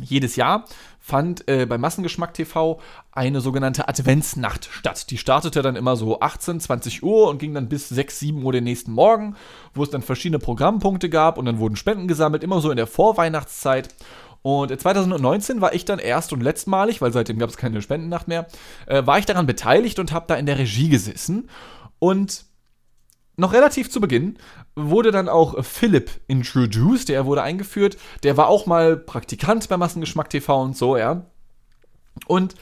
Jedes 0.00 0.36
Jahr 0.36 0.64
fand 1.00 1.48
äh, 1.48 1.66
bei 1.66 1.78
Massengeschmack 1.78 2.34
TV 2.34 2.80
eine 3.12 3.40
sogenannte 3.40 3.88
Adventsnacht 3.88 4.68
statt. 4.70 5.10
Die 5.10 5.18
startete 5.18 5.62
dann 5.62 5.76
immer 5.76 5.96
so 5.96 6.20
18, 6.20 6.60
20 6.60 7.02
Uhr 7.02 7.28
und 7.28 7.38
ging 7.38 7.54
dann 7.54 7.68
bis 7.68 7.88
6, 7.88 8.18
7 8.18 8.44
Uhr 8.44 8.52
den 8.52 8.64
nächsten 8.64 8.92
Morgen, 8.92 9.34
wo 9.74 9.82
es 9.82 9.90
dann 9.90 10.02
verschiedene 10.02 10.38
Programmpunkte 10.38 11.08
gab 11.08 11.38
und 11.38 11.46
dann 11.46 11.58
wurden 11.58 11.76
Spenden 11.76 12.08
gesammelt, 12.08 12.44
immer 12.44 12.60
so 12.60 12.70
in 12.70 12.76
der 12.76 12.86
Vorweihnachtszeit. 12.86 13.94
Und 14.42 14.78
2019 14.78 15.60
war 15.60 15.74
ich 15.74 15.84
dann 15.84 15.98
erst 15.98 16.32
und 16.32 16.42
letztmalig, 16.42 17.00
weil 17.00 17.12
seitdem 17.12 17.38
gab 17.38 17.50
es 17.50 17.56
keine 17.56 17.82
Spendennacht 17.82 18.28
mehr, 18.28 18.46
äh, 18.86 19.04
war 19.04 19.18
ich 19.18 19.26
daran 19.26 19.46
beteiligt 19.46 19.98
und 19.98 20.12
habe 20.12 20.26
da 20.28 20.36
in 20.36 20.46
der 20.46 20.58
Regie 20.58 20.88
gesessen. 20.88 21.50
Und 21.98 22.44
noch 23.36 23.52
relativ 23.52 23.90
zu 23.90 24.00
Beginn 24.00 24.38
wurde 24.74 25.10
dann 25.12 25.28
auch 25.28 25.64
Philipp 25.64 26.10
introduced, 26.26 27.08
der 27.08 27.26
wurde 27.26 27.42
eingeführt. 27.42 27.96
Der 28.22 28.36
war 28.36 28.48
auch 28.48 28.66
mal 28.66 28.96
Praktikant 28.96 29.68
bei 29.68 29.76
Massengeschmack 29.76 30.30
TV 30.30 30.60
und 30.60 30.76
so, 30.76 30.96
ja. 30.96 31.26
Und 32.26 32.54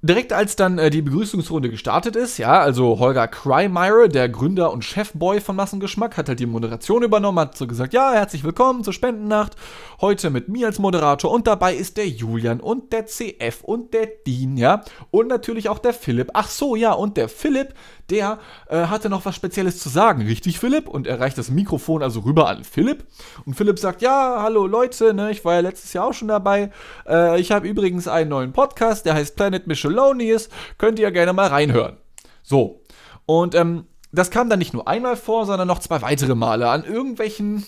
Direkt 0.00 0.32
als 0.32 0.54
dann 0.54 0.78
äh, 0.78 0.90
die 0.90 1.02
Begrüßungsrunde 1.02 1.70
gestartet 1.70 2.14
ist, 2.14 2.38
ja, 2.38 2.60
also 2.60 3.00
Holger 3.00 3.26
Kreimeier, 3.26 4.06
der 4.06 4.28
Gründer 4.28 4.72
und 4.72 4.84
Chefboy 4.84 5.40
von 5.40 5.56
Massengeschmack, 5.56 6.16
hat 6.16 6.28
halt 6.28 6.38
die 6.38 6.46
Moderation 6.46 7.02
übernommen, 7.02 7.40
hat 7.40 7.56
so 7.56 7.66
gesagt, 7.66 7.92
ja, 7.94 8.12
herzlich 8.12 8.44
willkommen 8.44 8.84
zur 8.84 8.92
Spendennacht, 8.92 9.56
heute 10.00 10.30
mit 10.30 10.48
mir 10.48 10.68
als 10.68 10.78
Moderator 10.78 11.32
und 11.32 11.48
dabei 11.48 11.74
ist 11.74 11.96
der 11.96 12.06
Julian 12.06 12.60
und 12.60 12.92
der 12.92 13.06
CF 13.06 13.64
und 13.64 13.92
der 13.92 14.06
Dean, 14.24 14.56
ja, 14.56 14.84
und 15.10 15.26
natürlich 15.26 15.68
auch 15.68 15.80
der 15.80 15.94
Philipp. 15.94 16.30
Ach 16.32 16.48
so, 16.48 16.76
ja, 16.76 16.92
und 16.92 17.16
der 17.16 17.28
Philipp, 17.28 17.74
der 18.10 18.38
äh, 18.68 18.86
hatte 18.86 19.10
noch 19.10 19.24
was 19.26 19.36
Spezielles 19.36 19.78
zu 19.78 19.88
sagen, 19.88 20.22
richtig 20.22 20.58
Philipp? 20.58 20.88
Und 20.88 21.06
er 21.06 21.20
reicht 21.20 21.36
das 21.36 21.50
Mikrofon 21.50 22.02
also 22.02 22.20
rüber 22.20 22.48
an 22.48 22.64
Philipp. 22.64 23.04
Und 23.44 23.54
Philipp 23.54 23.78
sagt, 23.78 24.00
ja, 24.00 24.38
hallo 24.40 24.66
Leute, 24.66 25.12
ne, 25.12 25.30
ich 25.30 25.44
war 25.44 25.54
ja 25.54 25.60
letztes 25.60 25.92
Jahr 25.92 26.06
auch 26.06 26.14
schon 26.14 26.28
dabei. 26.28 26.70
Äh, 27.06 27.40
ich 27.40 27.52
habe 27.52 27.68
übrigens 27.68 28.08
einen 28.08 28.30
neuen 28.30 28.52
Podcast, 28.52 29.04
der 29.04 29.14
heißt 29.14 29.36
Planet 29.36 29.66
Michelonius. 29.88 30.48
Könnt 30.76 30.98
ihr 30.98 31.10
gerne 31.10 31.32
mal 31.32 31.48
reinhören. 31.48 31.96
So. 32.42 32.82
Und 33.26 33.54
ähm, 33.54 33.84
das 34.10 34.30
kam 34.30 34.48
dann 34.48 34.58
nicht 34.58 34.72
nur 34.72 34.88
einmal 34.88 35.16
vor, 35.16 35.44
sondern 35.44 35.68
noch 35.68 35.80
zwei 35.80 36.00
weitere 36.00 36.34
Male 36.34 36.68
an 36.70 36.84
irgendwelchen 36.84 37.56
ne, 37.56 37.62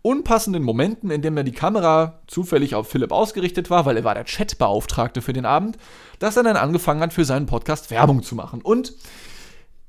unpassenden 0.00 0.62
Momenten, 0.62 1.10
in 1.10 1.20
denen 1.20 1.44
die 1.44 1.52
Kamera 1.52 2.20
zufällig 2.26 2.74
auf 2.74 2.88
Philipp 2.88 3.12
ausgerichtet 3.12 3.68
war, 3.68 3.84
weil 3.84 3.98
er 3.98 4.04
war 4.04 4.14
der 4.14 4.24
Chatbeauftragte 4.24 5.20
für 5.20 5.34
den 5.34 5.44
Abend, 5.44 5.76
dass 6.20 6.38
er 6.38 6.42
dann 6.42 6.56
angefangen 6.56 7.02
hat, 7.02 7.12
für 7.12 7.26
seinen 7.26 7.46
Podcast 7.46 7.90
Werbung 7.90 8.22
zu 8.22 8.34
machen. 8.34 8.62
Und 8.62 8.94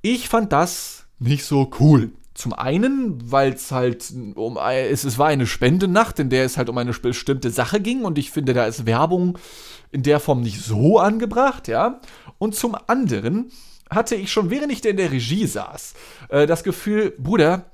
ich 0.01 0.27
fand 0.27 0.51
das 0.51 1.05
nicht 1.17 1.45
so 1.45 1.71
cool. 1.79 2.11
Zum 2.39 2.53
einen, 2.53 3.19
weil 3.29 3.51
es 3.51 3.69
halt 3.73 4.13
um 4.35 4.55
es, 4.55 5.03
es 5.03 5.17
war 5.17 5.27
eine 5.27 5.45
Spendenacht, 5.45 6.19
in 6.19 6.29
der 6.29 6.45
es 6.45 6.55
halt 6.55 6.69
um 6.69 6.77
eine 6.77 6.93
bestimmte 6.93 7.49
Sache 7.49 7.81
ging 7.81 8.05
und 8.05 8.17
ich 8.17 8.31
finde, 8.31 8.53
da 8.53 8.65
ist 8.65 8.85
Werbung 8.85 9.37
in 9.91 10.03
der 10.03 10.21
Form 10.21 10.39
nicht 10.39 10.61
so 10.61 10.99
angebracht, 10.99 11.67
ja. 11.67 11.99
Und 12.37 12.55
zum 12.55 12.77
anderen 12.87 13.51
hatte 13.89 14.15
ich 14.15 14.31
schon, 14.31 14.49
während 14.49 14.71
ich 14.71 14.85
in 14.85 14.95
der 14.95 15.11
Regie 15.11 15.47
saß, 15.47 15.95
äh, 16.29 16.47
das 16.47 16.63
Gefühl, 16.63 17.13
Bruder, 17.17 17.65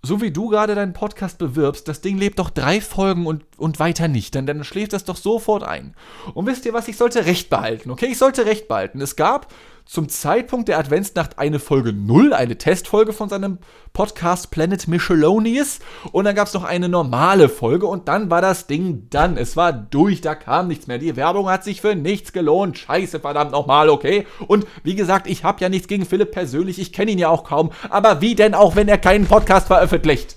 so 0.00 0.20
wie 0.22 0.30
du 0.30 0.48
gerade 0.48 0.76
deinen 0.76 0.92
Podcast 0.92 1.38
bewirbst, 1.38 1.88
das 1.88 2.00
Ding 2.00 2.16
lebt 2.16 2.38
doch 2.38 2.50
drei 2.50 2.80
Folgen 2.80 3.26
und, 3.26 3.42
und 3.56 3.80
weiter 3.80 4.06
nicht, 4.06 4.36
denn 4.36 4.46
dann 4.46 4.62
schläft 4.62 4.92
das 4.92 5.02
doch 5.02 5.16
sofort 5.16 5.64
ein. 5.64 5.96
Und 6.34 6.46
wisst 6.46 6.64
ihr 6.66 6.72
was, 6.72 6.86
ich 6.86 6.96
sollte 6.96 7.26
Recht 7.26 7.50
behalten, 7.50 7.90
okay? 7.90 8.06
Ich 8.06 8.18
sollte 8.18 8.46
Recht 8.46 8.68
behalten. 8.68 9.00
Es 9.00 9.16
gab 9.16 9.52
zum 9.86 10.08
Zeitpunkt 10.08 10.68
der 10.68 10.78
Adventsnacht 10.78 11.38
eine 11.38 11.58
Folge 11.58 11.92
0, 11.92 12.32
eine 12.32 12.56
Testfolge 12.56 13.12
von 13.12 13.28
seinem 13.28 13.58
Podcast 13.92 14.50
Planet 14.50 14.88
Michelonius. 14.88 15.80
Und 16.10 16.24
dann 16.24 16.34
gab 16.34 16.48
es 16.48 16.54
noch 16.54 16.64
eine 16.64 16.88
normale 16.88 17.48
Folge 17.48 17.86
und 17.86 18.08
dann 18.08 18.30
war 18.30 18.40
das 18.40 18.66
Ding 18.66 19.06
dann. 19.10 19.36
Es 19.36 19.56
war 19.56 19.72
durch, 19.72 20.20
da 20.20 20.34
kam 20.34 20.68
nichts 20.68 20.86
mehr. 20.86 20.98
Die 20.98 21.16
Werbung 21.16 21.48
hat 21.48 21.64
sich 21.64 21.80
für 21.80 21.94
nichts 21.94 22.32
gelohnt. 22.32 22.78
Scheiße, 22.78 23.20
verdammt 23.20 23.52
nochmal, 23.52 23.88
okay? 23.88 24.26
Und 24.48 24.66
wie 24.82 24.94
gesagt, 24.94 25.26
ich 25.26 25.44
habe 25.44 25.60
ja 25.60 25.68
nichts 25.68 25.88
gegen 25.88 26.06
Philipp 26.06 26.32
persönlich, 26.32 26.78
ich 26.78 26.92
kenne 26.92 27.12
ihn 27.12 27.18
ja 27.18 27.28
auch 27.28 27.44
kaum. 27.44 27.70
Aber 27.90 28.20
wie 28.20 28.34
denn 28.34 28.54
auch, 28.54 28.76
wenn 28.76 28.88
er 28.88 28.98
keinen 28.98 29.26
Podcast 29.26 29.66
veröffentlicht? 29.66 30.36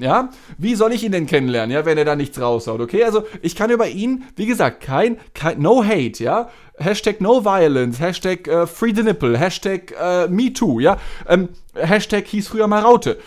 Ja, 0.00 0.30
wie 0.56 0.74
soll 0.74 0.92
ich 0.92 1.04
ihn 1.04 1.12
denn 1.12 1.26
kennenlernen, 1.26 1.74
ja, 1.74 1.84
wenn 1.84 1.98
er 1.98 2.04
da 2.04 2.16
nichts 2.16 2.40
raushaut, 2.40 2.80
okay? 2.80 3.04
Also, 3.04 3.24
ich 3.42 3.54
kann 3.54 3.70
über 3.70 3.86
ihn, 3.88 4.24
wie 4.36 4.46
gesagt, 4.46 4.80
kein, 4.80 5.18
kein 5.34 5.60
no 5.60 5.84
hate, 5.84 6.24
ja? 6.24 6.48
Hashtag 6.78 7.20
no 7.20 7.44
violence, 7.44 8.00
Hashtag 8.00 8.48
äh, 8.48 8.66
free 8.66 8.94
the 8.94 9.02
nipple, 9.02 9.36
Hashtag 9.38 9.94
äh, 10.00 10.28
me 10.28 10.52
too, 10.52 10.80
ja? 10.80 10.96
Ähm, 11.28 11.50
Hashtag 11.74 12.26
hieß 12.26 12.48
früher 12.48 12.66
mal 12.66 12.80
Raute. 12.80 13.18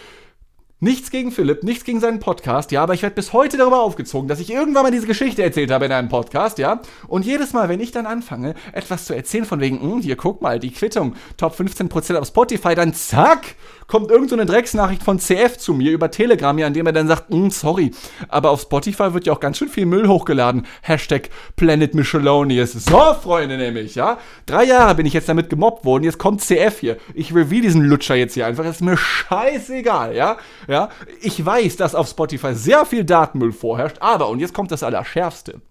Nichts 0.83 1.11
gegen 1.11 1.31
Philipp, 1.31 1.63
nichts 1.63 1.85
gegen 1.85 2.01
seinen 2.01 2.19
Podcast, 2.19 2.73
ja, 2.73 2.83
aber 2.83 2.93
ich 2.93 3.03
werde 3.03 3.15
bis 3.15 3.31
heute 3.31 3.55
darüber 3.55 3.79
aufgezogen, 3.79 4.27
dass 4.27 4.41
ich 4.41 4.51
irgendwann 4.51 4.83
mal 4.83 4.91
diese 4.91 5.07
Geschichte 5.07 5.41
erzählt 5.41 5.71
habe 5.71 5.85
in 5.85 5.93
einem 5.93 6.09
Podcast, 6.09 6.57
ja. 6.57 6.81
Und 7.07 7.25
jedes 7.25 7.53
Mal, 7.53 7.69
wenn 7.69 7.79
ich 7.79 7.91
dann 7.91 8.05
anfange, 8.05 8.53
etwas 8.73 9.05
zu 9.05 9.15
erzählen 9.15 9.45
von 9.45 9.61
wegen, 9.61 9.79
hm, 9.79 10.01
hier 10.01 10.17
guck 10.17 10.41
mal, 10.41 10.59
die 10.59 10.71
Quittung, 10.71 11.15
Top 11.37 11.57
15% 11.57 12.15
auf 12.15 12.27
Spotify, 12.27 12.75
dann 12.75 12.93
zack, 12.93 13.55
kommt 13.87 14.11
irgendeine 14.11 14.43
so 14.43 14.51
Drecksnachricht 14.51 15.03
von 15.03 15.19
CF 15.19 15.57
zu 15.57 15.73
mir 15.73 15.91
über 15.91 16.11
Telegram, 16.11 16.57
ja, 16.57 16.67
in 16.67 16.73
dem 16.73 16.85
er 16.85 16.93
dann 16.93 17.07
sagt, 17.07 17.29
hm, 17.29 17.51
sorry, 17.51 17.91
aber 18.27 18.51
auf 18.51 18.61
Spotify 18.61 19.13
wird 19.13 19.25
ja 19.25 19.33
auch 19.33 19.39
ganz 19.39 19.57
schön 19.57 19.69
viel 19.69 19.85
Müll 19.85 20.07
hochgeladen. 20.07 20.65
Hashtag 20.81 21.29
Planet 21.55 21.93
Michelonius. 21.93 22.73
So, 22.73 23.13
Freunde, 23.21 23.57
nämlich, 23.57 23.95
ja. 23.95 24.17
Drei 24.45 24.65
Jahre 24.65 24.95
bin 24.95 25.05
ich 25.05 25.13
jetzt 25.13 25.29
damit 25.29 25.49
gemobbt 25.49 25.85
worden, 25.85 26.03
jetzt 26.03 26.19
kommt 26.19 26.41
CF 26.41 26.79
hier. 26.79 26.97
Ich 27.13 27.33
reveal 27.33 27.61
diesen 27.61 27.83
Lutscher 27.83 28.15
jetzt 28.15 28.33
hier 28.33 28.47
einfach, 28.47 28.65
ist 28.65 28.81
mir 28.81 28.97
scheißegal, 28.97 30.15
ja. 30.15 30.37
Ja, 30.67 30.89
ich 31.21 31.45
weiß, 31.45 31.77
dass 31.77 31.95
auf 31.95 32.07
Spotify 32.07 32.53
sehr 32.53 32.85
viel 32.85 33.03
Datenmüll 33.03 33.51
vorherrscht, 33.51 33.97
aber, 33.99 34.29
und 34.29 34.39
jetzt 34.39 34.53
kommt 34.53 34.71
das 34.71 34.83
Allerschärfste. 34.83 35.61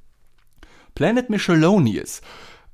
Planet 0.94 1.30
Michelonius, 1.30 2.20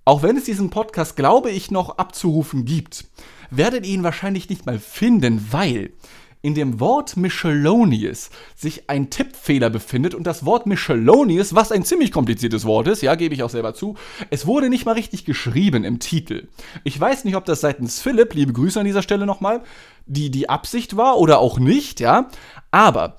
auch 0.04 0.22
wenn 0.22 0.36
es 0.36 0.44
diesen 0.44 0.70
Podcast, 0.70 1.16
glaube 1.16 1.50
ich, 1.50 1.70
noch 1.70 1.98
abzurufen 1.98 2.64
gibt, 2.64 3.04
werdet 3.50 3.86
ihr 3.86 3.94
ihn 3.94 4.02
wahrscheinlich 4.02 4.48
nicht 4.48 4.66
mal 4.66 4.78
finden, 4.78 5.48
weil 5.50 5.92
in 6.40 6.54
dem 6.54 6.78
Wort 6.78 7.16
Michelonius 7.16 8.30
sich 8.54 8.88
ein 8.88 9.10
Tippfehler 9.10 9.70
befindet 9.70 10.14
und 10.14 10.24
das 10.26 10.44
Wort 10.44 10.66
Michelonius, 10.66 11.54
was 11.54 11.72
ein 11.72 11.84
ziemlich 11.84 12.12
kompliziertes 12.12 12.64
Wort 12.64 12.86
ist, 12.86 13.02
ja, 13.02 13.14
gebe 13.16 13.34
ich 13.34 13.42
auch 13.42 13.50
selber 13.50 13.74
zu, 13.74 13.96
es 14.30 14.46
wurde 14.46 14.68
nicht 14.68 14.86
mal 14.86 14.92
richtig 14.92 15.24
geschrieben 15.24 15.84
im 15.84 15.98
Titel. 15.98 16.48
Ich 16.84 16.98
weiß 16.98 17.24
nicht, 17.24 17.36
ob 17.36 17.44
das 17.44 17.60
seitens 17.60 18.00
Philipp, 18.00 18.34
liebe 18.34 18.52
Grüße 18.52 18.78
an 18.78 18.86
dieser 18.86 19.02
Stelle 19.02 19.26
nochmal, 19.26 19.62
die, 20.06 20.30
die 20.30 20.48
Absicht 20.48 20.96
war 20.96 21.18
oder 21.18 21.40
auch 21.40 21.58
nicht, 21.58 22.00
ja, 22.00 22.28
aber 22.70 23.16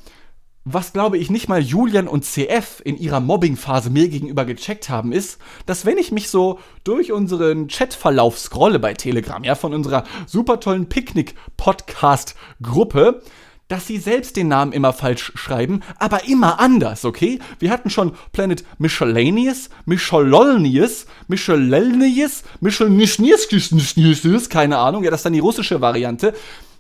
was 0.74 0.94
glaube 0.94 1.18
ich 1.18 1.30
nicht 1.30 1.50
mal 1.50 1.62
Julian 1.62 2.08
und 2.08 2.26
CF 2.26 2.82
in 2.84 2.98
ihrer 2.98 3.20
Mobbing-Phase 3.20 3.90
mir 3.90 4.08
gegenüber 4.10 4.46
gecheckt 4.46 4.90
haben, 4.90 5.12
ist, 5.12 5.40
dass 5.66 5.86
wenn 5.86 5.98
ich 5.98 6.12
mich 6.12 6.30
so 6.30 6.60
durch 6.84 7.12
unseren 7.12 7.68
Chatverlauf 7.68 8.38
scrolle 8.38 8.78
bei 8.80 8.94
Telegram, 8.94 9.44
ja, 9.44 9.56
von 9.56 9.74
unserer 9.74 10.04
super 10.26 10.60
tollen 10.60 10.90
Picknick-Podcast-Gruppe, 10.90 13.24
dass 13.68 13.88
sie 13.88 13.98
selbst 13.98 14.36
den 14.36 14.48
Namen 14.48 14.72
immer 14.72 14.94
falsch 14.94 15.32
schreiben, 15.36 15.82
aber 15.98 16.28
immer 16.28 16.60
anders, 16.60 17.06
okay? 17.06 17.40
Wir 17.60 17.70
hatten 17.70 17.90
schon 17.90 18.14
Planet 18.32 18.64
Michelanius, 18.80 19.70
Michelolnius, 19.86 21.06
Michelelnius, 21.28 22.44
Michelnischnius, 22.62 24.50
keine 24.50 24.80
Ahnung, 24.80 25.04
ja, 25.04 25.12
das 25.12 25.20
ist 25.20 25.26
dann 25.26 25.34
die 25.34 25.40
russische 25.40 25.82
Variante 25.82 26.34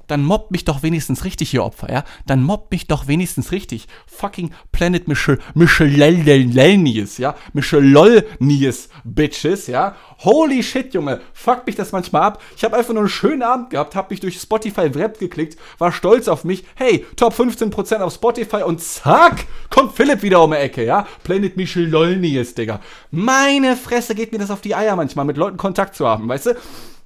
dann 0.09 0.23
mobbt 0.23 0.51
mich 0.51 0.65
doch 0.65 0.81
wenigstens 0.81 1.23
richtig, 1.23 1.53
ihr 1.53 1.63
Opfer, 1.63 1.91
ja? 1.91 2.03
Dann 2.25 2.43
mobbt 2.43 2.71
mich 2.71 2.87
doch 2.87 3.07
wenigstens 3.07 3.51
richtig. 3.51 3.87
Fucking 4.07 4.51
Planet 4.71 5.07
Michel, 5.07 5.39
Michelelnius, 5.53 7.19
ja? 7.19 7.35
Michelolnius, 7.53 8.89
Bitches, 9.03 9.67
ja? 9.67 9.95
Holy 10.19 10.63
shit, 10.63 10.93
Junge, 10.93 11.21
fuck 11.33 11.65
mich 11.67 11.75
das 11.75 11.91
manchmal 11.91 12.23
ab. 12.23 12.41
Ich 12.57 12.63
habe 12.63 12.75
einfach 12.75 12.93
nur 12.93 13.03
einen 13.03 13.09
schönen 13.09 13.43
Abend 13.43 13.69
gehabt, 13.69 13.95
hab 13.95 14.09
mich 14.09 14.19
durch 14.19 14.39
Spotify 14.39 14.93
Wrap 14.93 15.19
geklickt, 15.19 15.57
war 15.77 15.91
stolz 15.91 16.27
auf 16.27 16.43
mich. 16.43 16.65
Hey, 16.75 17.05
Top 17.15 17.33
15% 17.33 17.99
auf 17.99 18.13
Spotify 18.13 18.63
und 18.63 18.81
zack, 18.81 19.45
kommt 19.69 19.95
Philipp 19.95 20.23
wieder 20.23 20.43
um 20.43 20.51
die 20.51 20.57
Ecke, 20.57 20.83
ja? 20.83 21.07
Planet 21.23 21.55
Michelolnius, 21.55 22.55
Digga. 22.55 22.81
Meine 23.11 23.77
Fresse 23.77 24.15
geht 24.15 24.31
mir 24.31 24.39
das 24.39 24.51
auf 24.51 24.61
die 24.61 24.73
Eier 24.73 24.95
manchmal, 24.95 25.25
mit 25.25 25.37
Leuten 25.37 25.57
Kontakt 25.57 25.95
zu 25.95 26.07
haben, 26.07 26.27
weißt 26.27 26.47
du? 26.47 26.55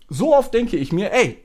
So 0.07 0.33
oft 0.33 0.53
denke 0.53 0.77
ich 0.77 0.93
mir, 0.93 1.11
ey, 1.11 1.43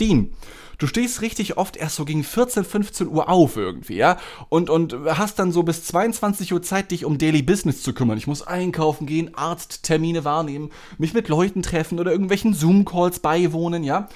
Dean, 0.00 0.32
du 0.80 0.86
stehst 0.86 1.20
richtig 1.20 1.56
oft 1.56 1.76
erst 1.76 1.96
so 1.96 2.04
gegen 2.04 2.24
14, 2.24 2.64
15 2.64 3.08
Uhr 3.08 3.28
auf 3.28 3.56
irgendwie, 3.56 3.96
ja? 3.96 4.16
Und, 4.48 4.70
und 4.70 4.96
hast 5.06 5.38
dann 5.38 5.52
so 5.52 5.62
bis 5.62 5.84
22 5.84 6.52
Uhr 6.52 6.62
Zeit, 6.62 6.90
dich 6.90 7.04
um 7.04 7.18
Daily 7.18 7.42
Business 7.42 7.82
zu 7.82 7.92
kümmern. 7.92 8.18
Ich 8.18 8.26
muss 8.26 8.42
einkaufen 8.42 9.06
gehen, 9.06 9.34
Arzttermine 9.34 10.24
wahrnehmen, 10.24 10.70
mich 10.98 11.14
mit 11.14 11.28
Leuten 11.28 11.62
treffen 11.62 12.00
oder 12.00 12.10
irgendwelchen 12.10 12.54
Zoom-Calls 12.54 13.20
beiwohnen, 13.20 13.84
ja? 13.84 14.08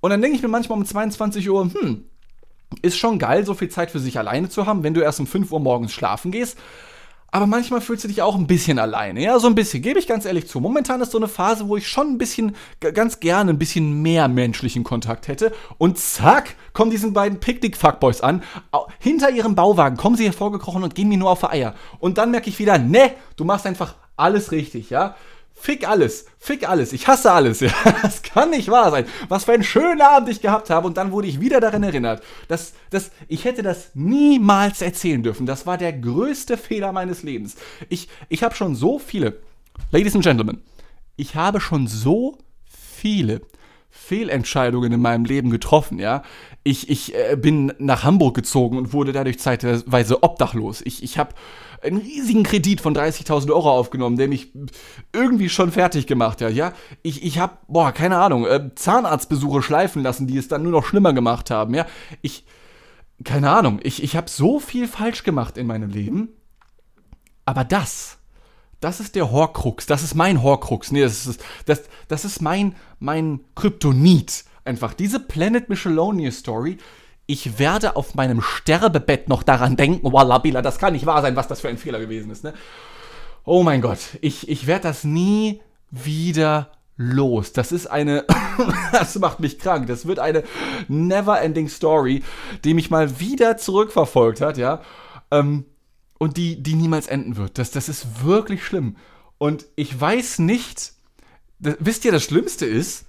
Und 0.00 0.10
dann 0.10 0.22
denke 0.22 0.36
ich 0.36 0.42
mir 0.42 0.48
manchmal 0.48 0.78
um 0.78 0.84
22 0.86 1.50
Uhr, 1.50 1.64
hm, 1.64 2.04
ist 2.82 2.96
schon 2.96 3.18
geil, 3.18 3.44
so 3.44 3.54
viel 3.54 3.68
Zeit 3.68 3.90
für 3.90 3.98
sich 3.98 4.18
alleine 4.18 4.48
zu 4.48 4.66
haben, 4.66 4.84
wenn 4.84 4.94
du 4.94 5.00
erst 5.00 5.20
um 5.20 5.26
5 5.26 5.50
Uhr 5.50 5.60
morgens 5.60 5.92
schlafen 5.92 6.30
gehst 6.30 6.56
aber 7.30 7.46
manchmal 7.46 7.80
fühlst 7.82 8.04
du 8.04 8.08
dich 8.08 8.22
auch 8.22 8.36
ein 8.36 8.46
bisschen 8.46 8.78
alleine. 8.78 9.22
Ja, 9.22 9.38
so 9.38 9.48
ein 9.48 9.54
bisschen, 9.54 9.82
gebe 9.82 9.98
ich 9.98 10.06
ganz 10.06 10.24
ehrlich 10.24 10.48
zu. 10.48 10.60
Momentan 10.60 11.00
ist 11.02 11.12
so 11.12 11.18
eine 11.18 11.28
Phase, 11.28 11.68
wo 11.68 11.76
ich 11.76 11.86
schon 11.86 12.08
ein 12.08 12.18
bisschen, 12.18 12.56
ganz 12.80 13.20
gerne 13.20 13.52
ein 13.52 13.58
bisschen 13.58 14.00
mehr 14.00 14.28
menschlichen 14.28 14.82
Kontakt 14.82 15.28
hätte. 15.28 15.52
Und 15.76 15.98
zack, 15.98 16.56
kommen 16.72 16.90
diesen 16.90 17.12
beiden 17.12 17.38
Picknick-Fuckboys 17.38 18.22
an. 18.22 18.42
Hinter 18.98 19.30
ihrem 19.30 19.54
Bauwagen 19.54 19.98
kommen 19.98 20.16
sie 20.16 20.24
hervorgekrochen 20.24 20.82
und 20.82 20.94
gehen 20.94 21.08
mir 21.08 21.18
nur 21.18 21.30
auf 21.30 21.40
die 21.40 21.50
Eier. 21.50 21.74
Und 21.98 22.16
dann 22.16 22.30
merke 22.30 22.48
ich 22.48 22.58
wieder, 22.58 22.78
ne, 22.78 23.12
du 23.36 23.44
machst 23.44 23.66
einfach 23.66 23.96
alles 24.16 24.50
richtig, 24.50 24.88
ja. 24.90 25.14
Fick 25.60 25.88
alles, 25.88 26.26
fick 26.38 26.68
alles, 26.68 26.92
ich 26.92 27.08
hasse 27.08 27.32
alles. 27.32 27.60
Ja. 27.68 27.72
Das 28.02 28.22
kann 28.22 28.50
nicht 28.50 28.70
wahr 28.70 28.90
sein. 28.90 29.06
Was 29.28 29.44
für 29.44 29.52
einen 29.52 29.64
schönen 29.64 30.00
Abend 30.00 30.28
ich 30.28 30.40
gehabt 30.40 30.70
habe 30.70 30.86
und 30.86 30.96
dann 30.96 31.12
wurde 31.12 31.26
ich 31.26 31.40
wieder 31.40 31.60
daran 31.60 31.82
erinnert, 31.82 32.22
dass, 32.46 32.72
dass 32.90 33.10
ich 33.26 33.44
hätte 33.44 33.62
das 33.62 33.90
niemals 33.94 34.80
erzählen 34.80 35.22
dürfen. 35.22 35.46
Das 35.46 35.66
war 35.66 35.76
der 35.76 35.92
größte 35.92 36.56
Fehler 36.56 36.92
meines 36.92 37.22
Lebens. 37.22 37.56
Ich, 37.88 38.08
ich 38.28 38.42
habe 38.42 38.54
schon 38.54 38.74
so 38.74 38.98
viele, 38.98 39.38
Ladies 39.90 40.14
and 40.14 40.24
Gentlemen, 40.24 40.62
ich 41.16 41.34
habe 41.34 41.60
schon 41.60 41.86
so 41.86 42.38
viele 42.64 43.42
Fehlentscheidungen 43.90 44.92
in 44.92 45.00
meinem 45.00 45.24
Leben 45.24 45.50
getroffen, 45.50 45.98
ja. 45.98 46.22
Ich, 46.62 46.88
ich 46.90 47.14
äh, 47.14 47.36
bin 47.36 47.72
nach 47.78 48.04
Hamburg 48.04 48.34
gezogen 48.34 48.78
und 48.78 48.92
wurde 48.92 49.12
dadurch 49.12 49.38
zeitweise 49.38 50.22
obdachlos. 50.22 50.82
Ich, 50.84 51.02
ich 51.02 51.18
habe 51.18 51.34
einen 51.82 51.98
riesigen 51.98 52.42
Kredit 52.42 52.80
von 52.80 52.94
30.000 52.94 53.50
Euro 53.50 53.70
aufgenommen, 53.70 54.16
der 54.16 54.28
mich 54.28 54.52
irgendwie 55.12 55.48
schon 55.48 55.72
fertig 55.72 56.06
gemacht 56.06 56.40
hat, 56.42 56.52
ja. 56.52 56.72
Ich, 57.02 57.22
ich 57.24 57.38
habe, 57.38 57.56
boah, 57.68 57.92
keine 57.92 58.18
Ahnung, 58.18 58.46
äh, 58.46 58.70
Zahnarztbesuche 58.74 59.62
schleifen 59.62 60.02
lassen, 60.02 60.26
die 60.26 60.36
es 60.36 60.48
dann 60.48 60.62
nur 60.62 60.72
noch 60.72 60.84
schlimmer 60.84 61.12
gemacht 61.12 61.50
haben, 61.50 61.74
ja. 61.74 61.86
Ich, 62.20 62.44
keine 63.24 63.50
Ahnung, 63.50 63.80
ich, 63.82 64.02
ich 64.02 64.16
habe 64.16 64.28
so 64.28 64.58
viel 64.60 64.86
falsch 64.88 65.22
gemacht 65.22 65.56
in 65.56 65.66
meinem 65.66 65.90
Leben, 65.90 66.28
aber 67.44 67.64
das, 67.64 68.17
das 68.80 69.00
ist 69.00 69.14
der 69.14 69.30
Horcrux, 69.30 69.86
das 69.86 70.02
ist 70.02 70.14
mein 70.14 70.42
Horcrux, 70.42 70.92
nee, 70.92 71.02
das 71.02 71.26
ist, 71.26 71.44
das, 71.66 71.82
das 72.08 72.24
ist 72.24 72.40
mein, 72.40 72.76
mein 72.98 73.40
Kryptonit, 73.54 74.44
einfach. 74.64 74.94
Diese 74.94 75.18
Planet 75.20 75.68
Michelonia 75.68 76.30
Story, 76.30 76.78
ich 77.26 77.58
werde 77.58 77.96
auf 77.96 78.14
meinem 78.14 78.40
Sterbebett 78.40 79.28
noch 79.28 79.42
daran 79.42 79.76
denken, 79.76 80.12
Wallabila, 80.12 80.62
das 80.62 80.78
kann 80.78 80.92
nicht 80.92 81.06
wahr 81.06 81.22
sein, 81.22 81.36
was 81.36 81.48
das 81.48 81.60
für 81.60 81.68
ein 81.68 81.78
Fehler 81.78 81.98
gewesen 81.98 82.30
ist, 82.30 82.44
ne? 82.44 82.54
Oh 83.44 83.62
mein 83.62 83.80
Gott, 83.80 83.98
ich, 84.20 84.48
ich 84.48 84.66
werde 84.66 84.82
das 84.84 85.04
nie 85.04 85.60
wieder 85.90 86.70
los. 86.96 87.52
Das 87.52 87.72
ist 87.72 87.86
eine, 87.86 88.26
das 88.92 89.18
macht 89.18 89.40
mich 89.40 89.58
krank. 89.58 89.86
Das 89.86 90.06
wird 90.06 90.18
eine 90.18 90.44
never-ending 90.88 91.68
Story, 91.68 92.22
die 92.64 92.74
mich 92.74 92.90
mal 92.90 93.20
wieder 93.20 93.56
zurückverfolgt 93.56 94.42
hat, 94.42 94.58
ja. 94.58 94.82
Ähm, 95.30 95.64
und 96.18 96.36
die, 96.36 96.62
die 96.62 96.74
niemals 96.74 97.06
enden 97.06 97.36
wird. 97.36 97.58
Das, 97.58 97.70
das 97.70 97.88
ist 97.88 98.24
wirklich 98.24 98.64
schlimm. 98.64 98.96
Und 99.38 99.66
ich 99.76 99.98
weiß 99.98 100.40
nicht, 100.40 100.92
das, 101.60 101.76
wisst 101.78 102.04
ihr, 102.04 102.12
das 102.12 102.24
Schlimmste 102.24 102.66
ist, 102.66 103.06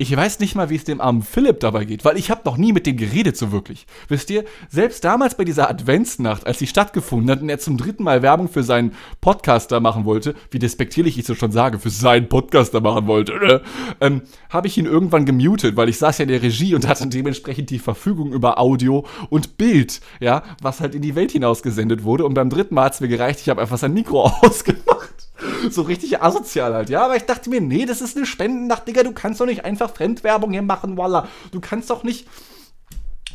ich 0.00 0.16
weiß 0.16 0.40
nicht 0.40 0.54
mal, 0.54 0.70
wie 0.70 0.76
es 0.76 0.84
dem 0.84 0.98
armen 0.98 1.20
Philipp 1.20 1.60
dabei 1.60 1.84
geht, 1.84 2.06
weil 2.06 2.16
ich 2.16 2.30
habe 2.30 2.40
noch 2.46 2.56
nie 2.56 2.72
mit 2.72 2.86
dem 2.86 2.96
geredet 2.96 3.36
so 3.36 3.52
wirklich. 3.52 3.84
Wisst 4.08 4.30
ihr, 4.30 4.46
selbst 4.70 5.04
damals 5.04 5.34
bei 5.34 5.44
dieser 5.44 5.68
Adventsnacht, 5.68 6.46
als 6.46 6.58
sie 6.58 6.66
stattgefunden 6.66 7.30
hat 7.30 7.42
und 7.42 7.50
er 7.50 7.58
zum 7.58 7.76
dritten 7.76 8.04
Mal 8.04 8.22
Werbung 8.22 8.48
für 8.48 8.62
seinen 8.62 8.94
Podcaster 9.20 9.78
machen 9.78 10.06
wollte, 10.06 10.34
wie 10.52 10.58
despektierlich 10.58 11.18
ich 11.18 11.26
so 11.26 11.34
schon 11.34 11.52
sage, 11.52 11.78
für 11.78 11.90
seinen 11.90 12.30
Podcaster 12.30 12.80
machen 12.80 13.06
wollte, 13.08 13.32
ne? 13.34 13.60
ähm, 14.00 14.22
habe 14.48 14.68
ich 14.68 14.78
ihn 14.78 14.86
irgendwann 14.86 15.26
gemutet, 15.26 15.76
weil 15.76 15.90
ich 15.90 15.98
saß 15.98 16.16
ja 16.16 16.22
in 16.22 16.30
der 16.30 16.40
Regie 16.40 16.74
und 16.74 16.88
hatte 16.88 17.06
dementsprechend 17.06 17.68
die 17.68 17.78
Verfügung 17.78 18.32
über 18.32 18.58
Audio 18.58 19.04
und 19.28 19.58
Bild, 19.58 20.00
ja, 20.18 20.44
was 20.62 20.80
halt 20.80 20.94
in 20.94 21.02
die 21.02 21.14
Welt 21.14 21.32
hinausgesendet 21.32 22.04
wurde. 22.04 22.24
Und 22.24 22.32
beim 22.32 22.48
dritten 22.48 22.74
Mal 22.74 22.84
hat 22.84 22.94
es 22.94 23.00
mir 23.00 23.08
gereicht, 23.08 23.40
ich 23.40 23.50
habe 23.50 23.60
einfach 23.60 23.76
sein 23.76 23.92
Mikro 23.92 24.22
ausgemacht. 24.40 25.29
so 25.70 25.82
richtig 25.82 26.22
asozial 26.22 26.74
halt, 26.74 26.90
ja. 26.90 27.04
Aber 27.04 27.16
ich 27.16 27.24
dachte 27.24 27.50
mir, 27.50 27.60
nee, 27.60 27.86
das 27.86 28.00
ist 28.00 28.16
eine 28.16 28.26
Spendennacht, 28.26 28.86
Digga. 28.86 29.02
Du 29.02 29.12
kannst 29.12 29.40
doch 29.40 29.46
nicht 29.46 29.64
einfach 29.64 29.92
Fremdwerbung 29.94 30.52
hier 30.52 30.62
machen, 30.62 30.96
voila. 30.96 31.28
Du 31.52 31.60
kannst 31.60 31.90
doch 31.90 32.02
nicht, 32.02 32.26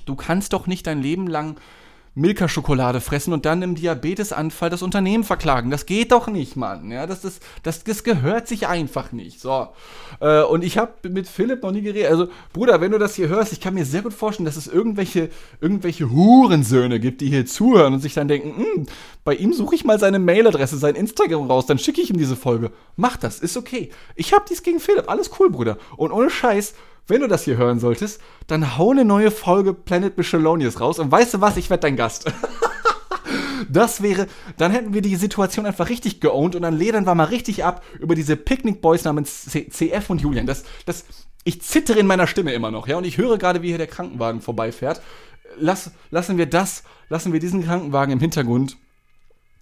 du 0.06 0.16
kannst 0.16 0.54
doch 0.54 0.68
nicht 0.68 0.88
dein 0.88 1.02
Leben 1.02 1.28
lang 1.28 1.58
Milka-Schokolade 2.16 3.02
fressen 3.02 3.34
und 3.34 3.46
dann 3.46 3.62
im 3.62 3.76
Diabetesanfall 3.76 4.70
das 4.70 4.82
Unternehmen 4.82 5.26
verklagen. 5.26 5.70
Das 5.70 5.86
geht 5.86 6.14
doch 6.14 6.28
nicht, 6.28 6.56
Mann. 6.56 6.90
Ja, 6.90 7.06
das, 7.06 7.26
ist, 7.26 7.44
das, 7.64 7.84
das 7.84 8.06
gehört 8.06 8.48
sich 8.48 8.68
einfach 8.68 9.12
nicht. 9.12 9.42
So. 9.42 9.68
Äh, 10.22 10.44
und 10.44 10.64
ich 10.64 10.78
habe 10.78 10.94
mit 11.10 11.28
Philipp 11.28 11.62
noch 11.62 11.72
nie 11.72 11.82
geredet. 11.82 12.10
Also, 12.10 12.30
Bruder, 12.54 12.80
wenn 12.80 12.92
du 12.92 13.00
das 13.00 13.16
hier 13.16 13.28
hörst, 13.28 13.52
ich 13.52 13.60
kann 13.60 13.74
mir 13.74 13.86
sehr 13.86 14.02
gut 14.02 14.14
vorstellen, 14.14 14.46
dass 14.46 14.56
es 14.56 14.68
irgendwelche, 14.68 15.30
irgendwelche 15.60 16.10
Hurensöhne 16.10 17.02
gibt, 17.02 17.20
die 17.20 17.28
hier 17.28 17.46
zuhören 17.46 17.94
und 17.94 18.00
sich 18.00 18.14
dann 18.14 18.30
denken, 18.30 18.56
hm, 18.58 18.86
bei 19.26 19.36
ihm 19.36 19.52
suche 19.52 19.76
ich 19.76 19.84
mal 19.84 20.00
seine 20.00 20.20
Mailadresse, 20.20 20.78
sein 20.78 20.96
Instagram 20.96 21.52
raus, 21.52 21.66
dann 21.66 21.80
schicke 21.80 22.00
ich 22.00 22.10
ihm 22.10 22.18
diese 22.18 22.38
Folge. 22.38 22.72
Mach 22.96 23.18
das, 23.18 23.40
ist 23.40 23.58
okay. 23.58 23.90
Ich 24.16 24.34
habe 24.34 24.46
dies 24.50 24.64
gegen 24.64 24.80
Philipp, 24.80 25.10
alles 25.10 25.32
cool, 25.40 25.50
Bruder. 25.50 25.78
Und 25.98 26.12
ohne 26.12 26.30
Scheiß, 26.30 26.76
wenn 27.08 27.22
du 27.22 27.28
das 27.28 27.44
hier 27.44 27.58
hören 27.58 27.80
solltest, 27.80 28.22
dann 28.48 28.78
hau 28.78 28.92
eine 28.92 29.06
neue 29.06 29.32
Folge 29.32 29.74
Planet 29.74 30.18
Michelonius 30.18 30.80
raus 30.80 31.00
und 31.00 31.12
weißt 31.12 31.36
du 31.36 31.42
was, 31.42 31.58
ich 31.58 31.70
werde 31.70 31.82
dein 31.82 31.96
Gast. 31.96 32.32
das 33.70 34.02
wäre, 34.02 34.28
dann 34.58 34.72
hätten 34.72 34.94
wir 34.94 35.02
die 35.02 35.16
Situation 35.16 35.66
einfach 35.66 35.90
richtig 35.90 36.20
geowned 36.20 36.56
und 36.56 36.64
dann 36.64 36.78
ledern 36.78 37.06
wir 37.06 37.16
mal 37.16 37.26
richtig 37.26 37.64
ab 37.64 37.84
über 38.00 38.16
diese 38.16 38.36
Picnic 38.36 38.82
Boys 38.82 39.04
namens 39.04 39.46
C 39.46 39.70
CF 39.70 40.10
und 40.10 40.22
Julian. 40.22 40.48
Das, 40.48 40.64
das, 40.86 41.06
ich 41.44 41.62
zittere 41.62 42.00
in 42.00 42.08
meiner 42.08 42.28
Stimme 42.28 42.54
immer 42.54 42.72
noch, 42.72 42.88
ja, 42.88 42.98
und 42.98 43.06
ich 43.06 43.18
höre 43.18 43.38
gerade, 43.38 43.62
wie 43.62 43.70
hier 43.70 43.78
der 43.78 43.88
Krankenwagen 43.88 44.42
vorbeifährt. 44.42 45.02
Lass, 45.58 45.92
lassen 46.10 46.38
wir 46.38 46.48
das, 46.48 46.84
lassen 47.10 47.34
wir 47.34 47.40
diesen 47.40 47.64
Krankenwagen 47.64 48.12
im 48.14 48.20
Hintergrund 48.20 48.78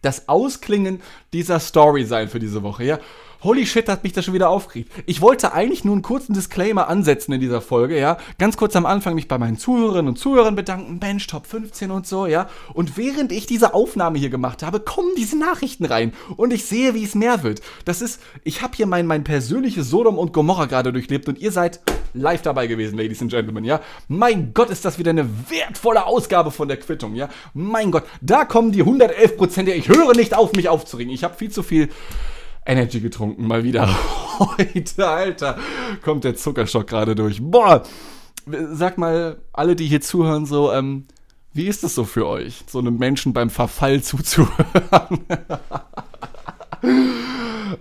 das 0.02 0.28
Ausklingen 0.28 1.02
dieser 1.32 1.60
Story 1.60 2.06
sein 2.06 2.30
für 2.30 2.40
diese 2.40 2.62
Woche, 2.62 2.84
ja. 2.84 3.00
Holy 3.44 3.66
shit, 3.66 3.90
hat 3.90 4.04
mich 4.04 4.14
das 4.14 4.24
schon 4.24 4.34
wieder 4.34 4.50
aufgeregt. 4.50 4.90
Ich 5.06 5.20
wollte 5.20 5.52
eigentlich 5.52 5.84
nur 5.84 5.94
einen 5.94 6.02
kurzen 6.02 6.34
Disclaimer 6.34 6.88
ansetzen 6.88 7.34
in 7.34 7.42
dieser 7.42 7.60
Folge, 7.60 8.00
ja. 8.00 8.18
Ganz 8.38 8.56
kurz 8.56 8.74
am 8.78 8.86
Anfang 8.86 9.16
mich 9.16 9.28
bei 9.28 9.38
meinen 9.38 9.58
Zuhörerinnen 9.58 10.08
und 10.08 10.16
Zuhörern 10.18 10.56
bedanken, 10.56 11.00
Mensch, 11.02 11.28
Top 11.28 11.46
15 11.46 11.92
und 11.92 12.08
so, 12.08 12.26
ja. 12.26 12.48
Und 12.74 12.96
während 12.96 13.34
ich 13.34 13.46
diese 13.46 13.74
Aufnahme 13.74 14.18
hier 14.18 14.30
gemacht 14.30 14.64
habe, 14.64 14.80
kommen 14.80 15.12
diese 15.18 15.38
Nachrichten 15.38 15.84
rein 15.84 16.14
und 16.38 16.54
ich 16.54 16.64
sehe, 16.66 16.94
wie 16.94 17.04
es 17.04 17.16
mehr 17.16 17.44
wird. 17.44 17.62
Das 17.84 18.02
ist, 18.02 18.22
ich 18.46 18.62
habe 18.62 18.78
hier 18.78 18.86
mein, 18.86 19.06
mein 19.08 19.26
persönliches 19.26 19.90
Sodom 19.90 20.18
und 20.18 20.32
Gomorra 20.32 20.66
gerade 20.66 20.94
durchlebt 20.94 21.28
und 21.28 21.38
ihr 21.38 21.52
seid 21.52 21.82
live 22.14 22.44
dabei 22.44 22.68
gewesen, 22.68 22.98
Ladies 22.98 23.22
and 23.22 23.32
Gentlemen, 23.32 23.66
ja. 23.66 23.82
Mein 24.08 24.54
Gott, 24.54 24.70
ist 24.70 24.86
das 24.86 25.00
wieder 25.00 25.10
eine 25.10 25.28
wertvolle 25.50 26.06
Ausgabe 26.06 26.52
von 26.52 26.70
der 26.70 26.78
Quittung, 26.78 27.14
ja. 27.16 27.28
Mein 27.54 27.92
Gott, 27.92 28.04
da 28.22 28.46
kommen 28.46 28.72
die 28.72 28.82
111 28.82 29.36
Prozent, 29.36 29.68
ich 29.68 29.90
höre 29.90 30.16
nicht 30.16 30.34
auf, 30.34 30.54
mich 30.54 30.70
aufzuregen. 30.70 31.14
Ich 31.14 31.26
habe 31.26 31.36
viel 31.36 31.52
zu 31.52 31.62
viel 31.62 31.90
Energy 32.66 33.00
getrunken, 33.00 33.48
mal 33.48 33.64
wieder. 33.64 33.88
Heute, 34.40 35.08
Alter, 35.08 35.58
kommt 36.02 36.24
der 36.24 36.36
Zuckerschock 36.36 36.88
gerade 36.88 37.16
durch. 37.16 37.42
Boah, 37.42 37.84
sag 38.72 38.98
mal, 38.98 39.38
alle, 39.54 39.76
die 39.76 39.88
hier 39.88 40.02
zuhören, 40.02 40.46
so, 40.46 40.72
ähm, 40.72 41.06
wie 41.54 41.68
ist 41.68 41.84
es 41.84 41.94
so 41.96 42.04
für 42.04 42.28
euch, 42.28 42.64
so 42.68 42.80
einem 42.80 42.98
Menschen 42.98 43.34
beim 43.34 43.50
Verfall 43.50 44.02
zuzuhören? 44.02 45.26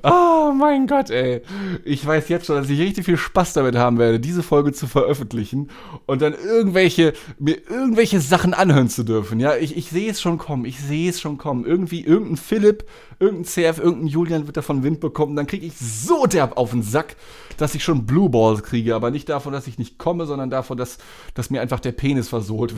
Oh 0.05 0.53
mein 0.53 0.89
Gott, 0.89 1.11
ey. 1.11 1.43
Ich 1.85 2.05
weiß 2.05 2.29
jetzt 2.29 2.47
schon, 2.47 2.57
dass 2.57 2.69
ich 2.69 2.81
richtig 2.81 3.05
viel 3.05 3.17
Spaß 3.17 3.53
damit 3.53 3.77
haben 3.77 3.99
werde, 3.99 4.19
diese 4.19 4.43
Folge 4.43 4.73
zu 4.73 4.89
veröffentlichen 4.89 5.71
und 6.07 6.23
dann 6.23 6.35
irgendwelche, 6.35 7.13
mir 7.39 7.57
irgendwelche 7.71 8.21
Sachen 8.21 8.53
anhören 8.53 8.89
zu 8.89 9.05
dürfen. 9.05 9.39
Ja, 9.39 9.55
ich, 9.55 9.77
ich 9.77 9.91
sehe 9.91 10.11
es 10.11 10.21
schon 10.21 10.39
kommen. 10.39 10.65
Ich 10.65 10.81
sehe 10.81 11.09
es 11.09 11.21
schon 11.21 11.39
kommen. 11.39 11.65
Irgendwie 11.65 12.05
irgendein 12.05 12.37
Philipp, 12.37 12.85
irgendein 13.21 13.45
CF, 13.45 13.79
irgendein 13.79 14.09
Julian 14.09 14.47
wird 14.47 14.57
davon 14.57 14.83
Wind 14.83 14.99
bekommen. 14.99 15.37
Dann 15.37 15.47
kriege 15.47 15.67
ich 15.67 15.77
so 15.77 16.27
derb 16.27 16.57
auf 16.57 16.71
den 16.71 16.83
Sack, 16.83 17.15
dass 17.57 17.77
ich 17.77 17.85
schon 17.85 18.05
Blue 18.05 18.29
Balls 18.29 18.65
kriege. 18.65 18.97
Aber 18.97 19.13
nicht 19.13 19.29
davon, 19.29 19.53
dass 19.53 19.69
ich 19.69 19.79
nicht 19.79 19.99
komme, 19.99 20.27
sondern 20.27 20.51
davon, 20.51 20.77
dass, 20.77 20.99
dass 21.35 21.51
mir 21.51 21.61
einfach 21.61 21.81
der 21.81 21.93
Penis 21.93 22.29
versohlt 22.29 22.75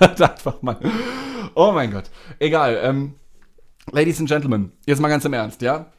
wird. 0.00 0.20
einfach 0.22 0.62
mal. 0.62 0.78
Oh 1.54 1.72
mein 1.72 1.90
Gott. 1.90 2.04
Egal. 2.38 2.78
Ähm, 2.82 3.14
Ladies 3.90 4.20
and 4.20 4.28
Gentlemen, 4.28 4.72
jetzt 4.86 5.00
mal 5.00 5.08
ganz 5.08 5.24
im 5.24 5.32
Ernst, 5.32 5.60
ja? 5.60 5.92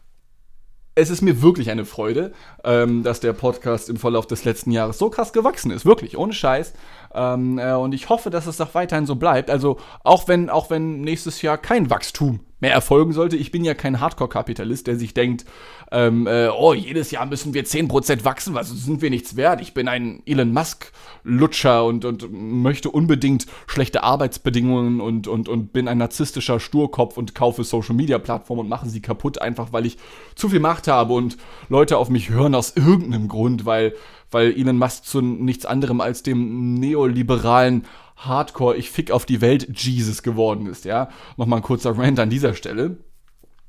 Es 0.95 1.09
ist 1.09 1.21
mir 1.21 1.41
wirklich 1.41 1.71
eine 1.71 1.85
Freude, 1.85 2.33
ähm, 2.63 3.03
dass 3.03 3.19
der 3.19 3.33
Podcast 3.33 3.89
im 3.89 3.97
Verlauf 3.97 4.27
des 4.27 4.45
letzten 4.45 4.71
Jahres 4.71 4.99
so 4.99 5.09
krass 5.09 5.33
gewachsen 5.33 5.71
ist. 5.71 5.85
Wirklich, 5.85 6.17
ohne 6.17 6.33
Scheiß. 6.33 6.73
Ähm, 7.13 7.59
äh, 7.59 7.73
und 7.73 7.93
ich 7.93 8.09
hoffe, 8.09 8.29
dass 8.29 8.47
es 8.47 8.59
auch 8.61 8.73
weiterhin 8.73 9.05
so 9.05 9.15
bleibt. 9.15 9.49
Also, 9.49 9.77
auch 10.03 10.27
wenn, 10.27 10.49
auch 10.49 10.69
wenn 10.69 11.01
nächstes 11.01 11.41
Jahr 11.41 11.57
kein 11.57 11.89
Wachstum 11.89 12.39
mehr 12.63 12.71
erfolgen 12.71 13.11
sollte. 13.11 13.35
Ich 13.35 13.51
bin 13.51 13.65
ja 13.65 13.73
kein 13.73 13.99
Hardcore-Kapitalist, 13.99 14.87
der 14.87 14.95
sich 14.95 15.13
denkt, 15.13 15.43
ähm, 15.91 16.27
äh, 16.27 16.47
oh, 16.47 16.73
jedes 16.73 17.11
Jahr 17.11 17.25
müssen 17.25 17.53
wir 17.53 17.65
10% 17.65 18.23
wachsen, 18.23 18.53
weil 18.53 18.63
sonst 18.63 18.85
sind 18.85 19.01
wir 19.01 19.09
nichts 19.09 19.35
wert. 19.35 19.59
Ich 19.59 19.73
bin 19.73 19.89
ein 19.89 20.23
Elon 20.25 20.53
Musk-Lutscher 20.53 21.83
und, 21.83 22.05
und 22.05 22.31
möchte 22.31 22.89
unbedingt 22.89 23.47
schlechte 23.67 24.01
Arbeitsbedingungen 24.01 25.01
und, 25.01 25.27
und, 25.27 25.49
und 25.49 25.73
bin 25.73 25.89
ein 25.89 25.97
narzisstischer 25.97 26.61
Sturkopf 26.61 27.17
und 27.17 27.35
kaufe 27.35 27.65
Social-Media-Plattformen 27.65 28.61
und 28.61 28.69
mache 28.69 28.87
sie 28.87 29.01
kaputt, 29.01 29.41
einfach 29.41 29.73
weil 29.73 29.85
ich 29.85 29.97
zu 30.35 30.47
viel 30.47 30.61
Macht 30.61 30.87
habe 30.87 31.13
und 31.13 31.37
Leute 31.67 31.97
auf 31.97 32.09
mich 32.09 32.29
hören 32.29 32.55
aus 32.55 32.77
irgendeinem 32.77 33.27
Grund, 33.27 33.65
weil, 33.65 33.93
weil 34.33 34.51
Elon 34.57 34.77
Musk 34.77 35.05
zu 35.05 35.21
nichts 35.21 35.65
anderem 35.65 36.01
als 36.01 36.23
dem 36.23 36.75
neoliberalen 36.75 37.85
Hardcore, 38.17 38.75
ich 38.77 38.89
fick 38.91 39.11
auf 39.11 39.25
die 39.25 39.41
Welt 39.41 39.67
Jesus 39.79 40.23
geworden 40.23 40.67
ist, 40.67 40.85
ja. 40.85 41.09
Nochmal 41.37 41.59
ein 41.59 41.63
kurzer 41.63 41.97
Rant 41.97 42.19
an 42.19 42.29
dieser 42.29 42.53
Stelle. 42.53 42.97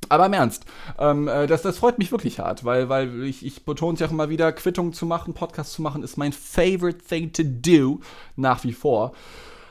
Aber 0.09 0.27
im 0.27 0.33
Ernst, 0.33 0.65
ähm, 0.99 1.29
äh, 1.29 1.47
das, 1.47 1.63
das 1.63 1.79
freut 1.79 1.99
mich 1.99 2.13
wirklich 2.13 2.39
hart, 2.39 2.65
weil, 2.65 2.89
weil 2.89 3.25
ich, 3.25 3.45
ich 3.45 3.65
betone 3.65 3.95
es 3.95 4.01
ja 4.01 4.07
auch 4.07 4.11
immer 4.11 4.29
wieder, 4.29 4.53
Quittung 4.53 4.93
zu 4.93 5.07
machen, 5.07 5.35
Podcast 5.35 5.73
zu 5.73 5.83
machen, 5.83 6.03
ist 6.03 6.19
mein 6.19 6.33
favorite 6.33 6.99
thing 6.99 7.33
to 7.33 7.43
do, 7.45 8.01
nach 8.37 8.65
wie 8.65 8.73
vor. 8.73 9.13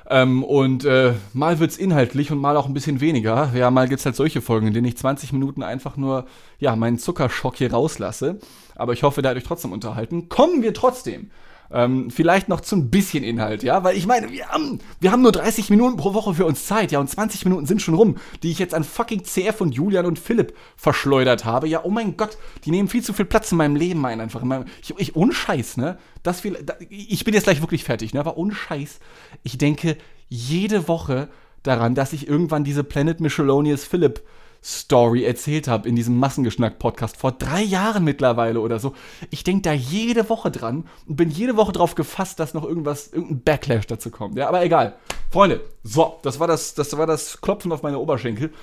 Ähm, 0.10 0.44
und 0.44 0.86
äh, 0.86 1.13
mal 1.34 1.62
es 1.62 1.78
inhaltlich 1.78 2.32
und 2.32 2.39
mal 2.39 2.58
auch 2.58 2.68
ein 2.68 2.74
bisschen 2.74 3.00
weniger. 3.00 3.52
Ja, 3.56 3.72
mal 3.72 3.88
gibt 3.88 4.00
es 4.00 4.06
halt 4.06 4.16
solche 4.16 4.42
Folgen, 4.42 4.68
in 4.68 4.74
denen 4.74 4.88
ich 4.88 4.98
20 4.98 5.32
Minuten 5.34 5.63
einfach 5.63 5.96
nur, 5.98 6.26
ja, 6.60 6.76
meinen 6.76 7.00
Zuckerschock 7.00 7.56
hier 7.56 7.72
rauslasse. 7.72 8.39
Aber 8.76 8.94
ich 8.94 9.04
hoffe, 9.04 9.22
da 9.22 9.30
hat 9.30 9.38
euch 9.38 9.44
trotzdem 9.44 9.72
unterhalten. 9.72 10.30
Kommen 10.30 10.62
wir 10.62 10.74
trotzdem 10.74 11.32
Ähm, 11.76 12.12
vielleicht 12.12 12.50
noch 12.50 12.62
zu 12.62 12.76
ein 12.76 12.92
bisschen 12.92 13.24
Inhalt, 13.24 13.64
ja, 13.64 13.84
weil 13.84 13.98
ich 13.98 14.06
meine, 14.06 14.30
wir 14.30 14.48
haben, 14.50 14.78
wir 15.00 15.12
haben 15.12 15.24
nur 15.24 15.32
30 15.32 15.72
Minuten 15.72 15.98
pro 15.98 16.14
Woche 16.14 16.36
für 16.36 16.46
uns 16.46 16.68
Zeit, 16.68 16.92
ja, 16.92 17.00
und 17.00 17.10
20 17.10 17.46
Minuten 17.46 17.66
sind 17.66 17.82
schon 17.82 17.96
rum, 17.96 18.18
die 18.44 18.52
ich 18.52 18.60
jetzt 18.60 18.76
an 18.76 18.84
fucking 18.84 19.24
CF 19.24 19.60
und 19.60 19.74
Julian 19.74 20.06
und 20.06 20.20
Philipp 20.20 20.54
verschleudert 20.78 21.46
habe. 21.46 21.68
Ja, 21.68 21.84
oh 21.84 21.90
mein 21.90 22.16
Gott, 22.16 22.38
die 22.64 22.70
nehmen 22.70 22.90
viel 22.90 23.02
zu 23.02 23.12
viel 23.12 23.26
Platz 23.26 23.52
in 23.52 23.58
meinem 23.58 23.76
Leben 23.76 24.06
ein, 24.06 24.22
einfach. 24.22 24.44
Ich, 24.84 24.94
ich, 24.98 25.16
ohne 25.16 25.34
Scheiß, 25.34 25.78
ne? 25.78 25.98
Das 26.22 26.42
viel, 26.42 26.60
da, 26.64 26.76
ich 26.90 27.24
bin 27.24 27.34
jetzt 27.34 27.46
gleich 27.46 27.62
wirklich 27.62 27.84
fertig, 27.84 28.14
ne? 28.14 28.20
Aber 28.20 28.38
ohne 28.38 28.54
Scheiß, 28.54 29.00
ich 29.42 29.58
denke 29.58 29.98
jede 30.30 30.88
Woche 30.88 31.28
daran, 31.64 31.96
dass 31.96 32.14
ich 32.14 32.28
irgendwann 32.28 32.64
diese 32.64 32.84
Planet 32.84 33.20
Michelonius 33.20 33.84
Philipp 33.84 34.22
Story 34.63 35.26
erzählt 35.26 35.67
habe 35.67 35.89
in 35.89 35.95
diesem 35.95 36.17
Massengeschnack-Podcast 36.17 37.17
vor 37.17 37.34
drei 37.34 37.62
Jahren 37.62 38.04
mittlerweile 38.04 38.62
oder 38.62 38.80
so. 38.80 38.93
Ich 39.30 39.43
denke 39.43 39.63
da 39.63 39.73
jede 39.73 40.30
Woche 40.30 40.52
dran 40.52 40.86
und 41.06 41.17
bin 41.17 41.30
jede 41.30 41.58
Woche 41.58 41.73
drauf 41.73 41.95
gefasst, 41.95 42.39
dass 42.39 42.54
noch 42.54 42.63
irgendwas, 42.63 43.08
irgendein 43.08 43.43
Backlash 43.43 43.88
dazu 43.88 44.10
kommt. 44.10 44.38
Ja, 44.38 44.47
aber 44.47 44.63
egal. 44.63 44.95
Freunde, 45.32 45.62
so, 45.84 46.19
das 46.23 46.39
war 46.39 46.47
das, 46.47 46.73
das 46.76 46.95
war 46.97 47.08
das 47.08 47.41
Klopfen 47.41 47.71
auf 47.71 47.84
meine 47.84 47.99
Oberschenkel. 47.99 48.54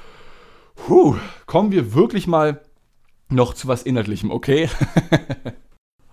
Puh, 0.74 1.16
kommen 1.46 1.70
wir 1.70 1.94
wirklich 1.94 2.26
mal 2.26 2.62
noch 3.28 3.54
zu 3.54 3.68
was 3.68 3.82
Inhaltlichem, 3.82 4.30
okay? 4.30 4.70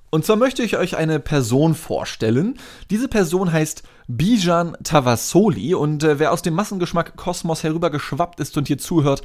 Und 0.09 0.25
zwar 0.25 0.37
möchte 0.37 0.63
ich 0.63 0.77
euch 0.77 0.95
eine 0.95 1.19
Person 1.19 1.75
vorstellen. 1.75 2.57
Diese 2.89 3.09
Person 3.09 3.51
heißt 3.51 3.83
Bijan 4.07 4.77
Tavassoli 4.81 5.73
und 5.73 6.03
äh, 6.03 6.17
wer 6.17 6.31
aus 6.31 6.41
dem 6.41 6.53
Massengeschmack 6.53 7.17
Kosmos 7.17 7.63
herübergeschwappt 7.63 8.39
ist 8.39 8.55
und 8.57 8.67
hier 8.67 8.77
zuhört, 8.77 9.21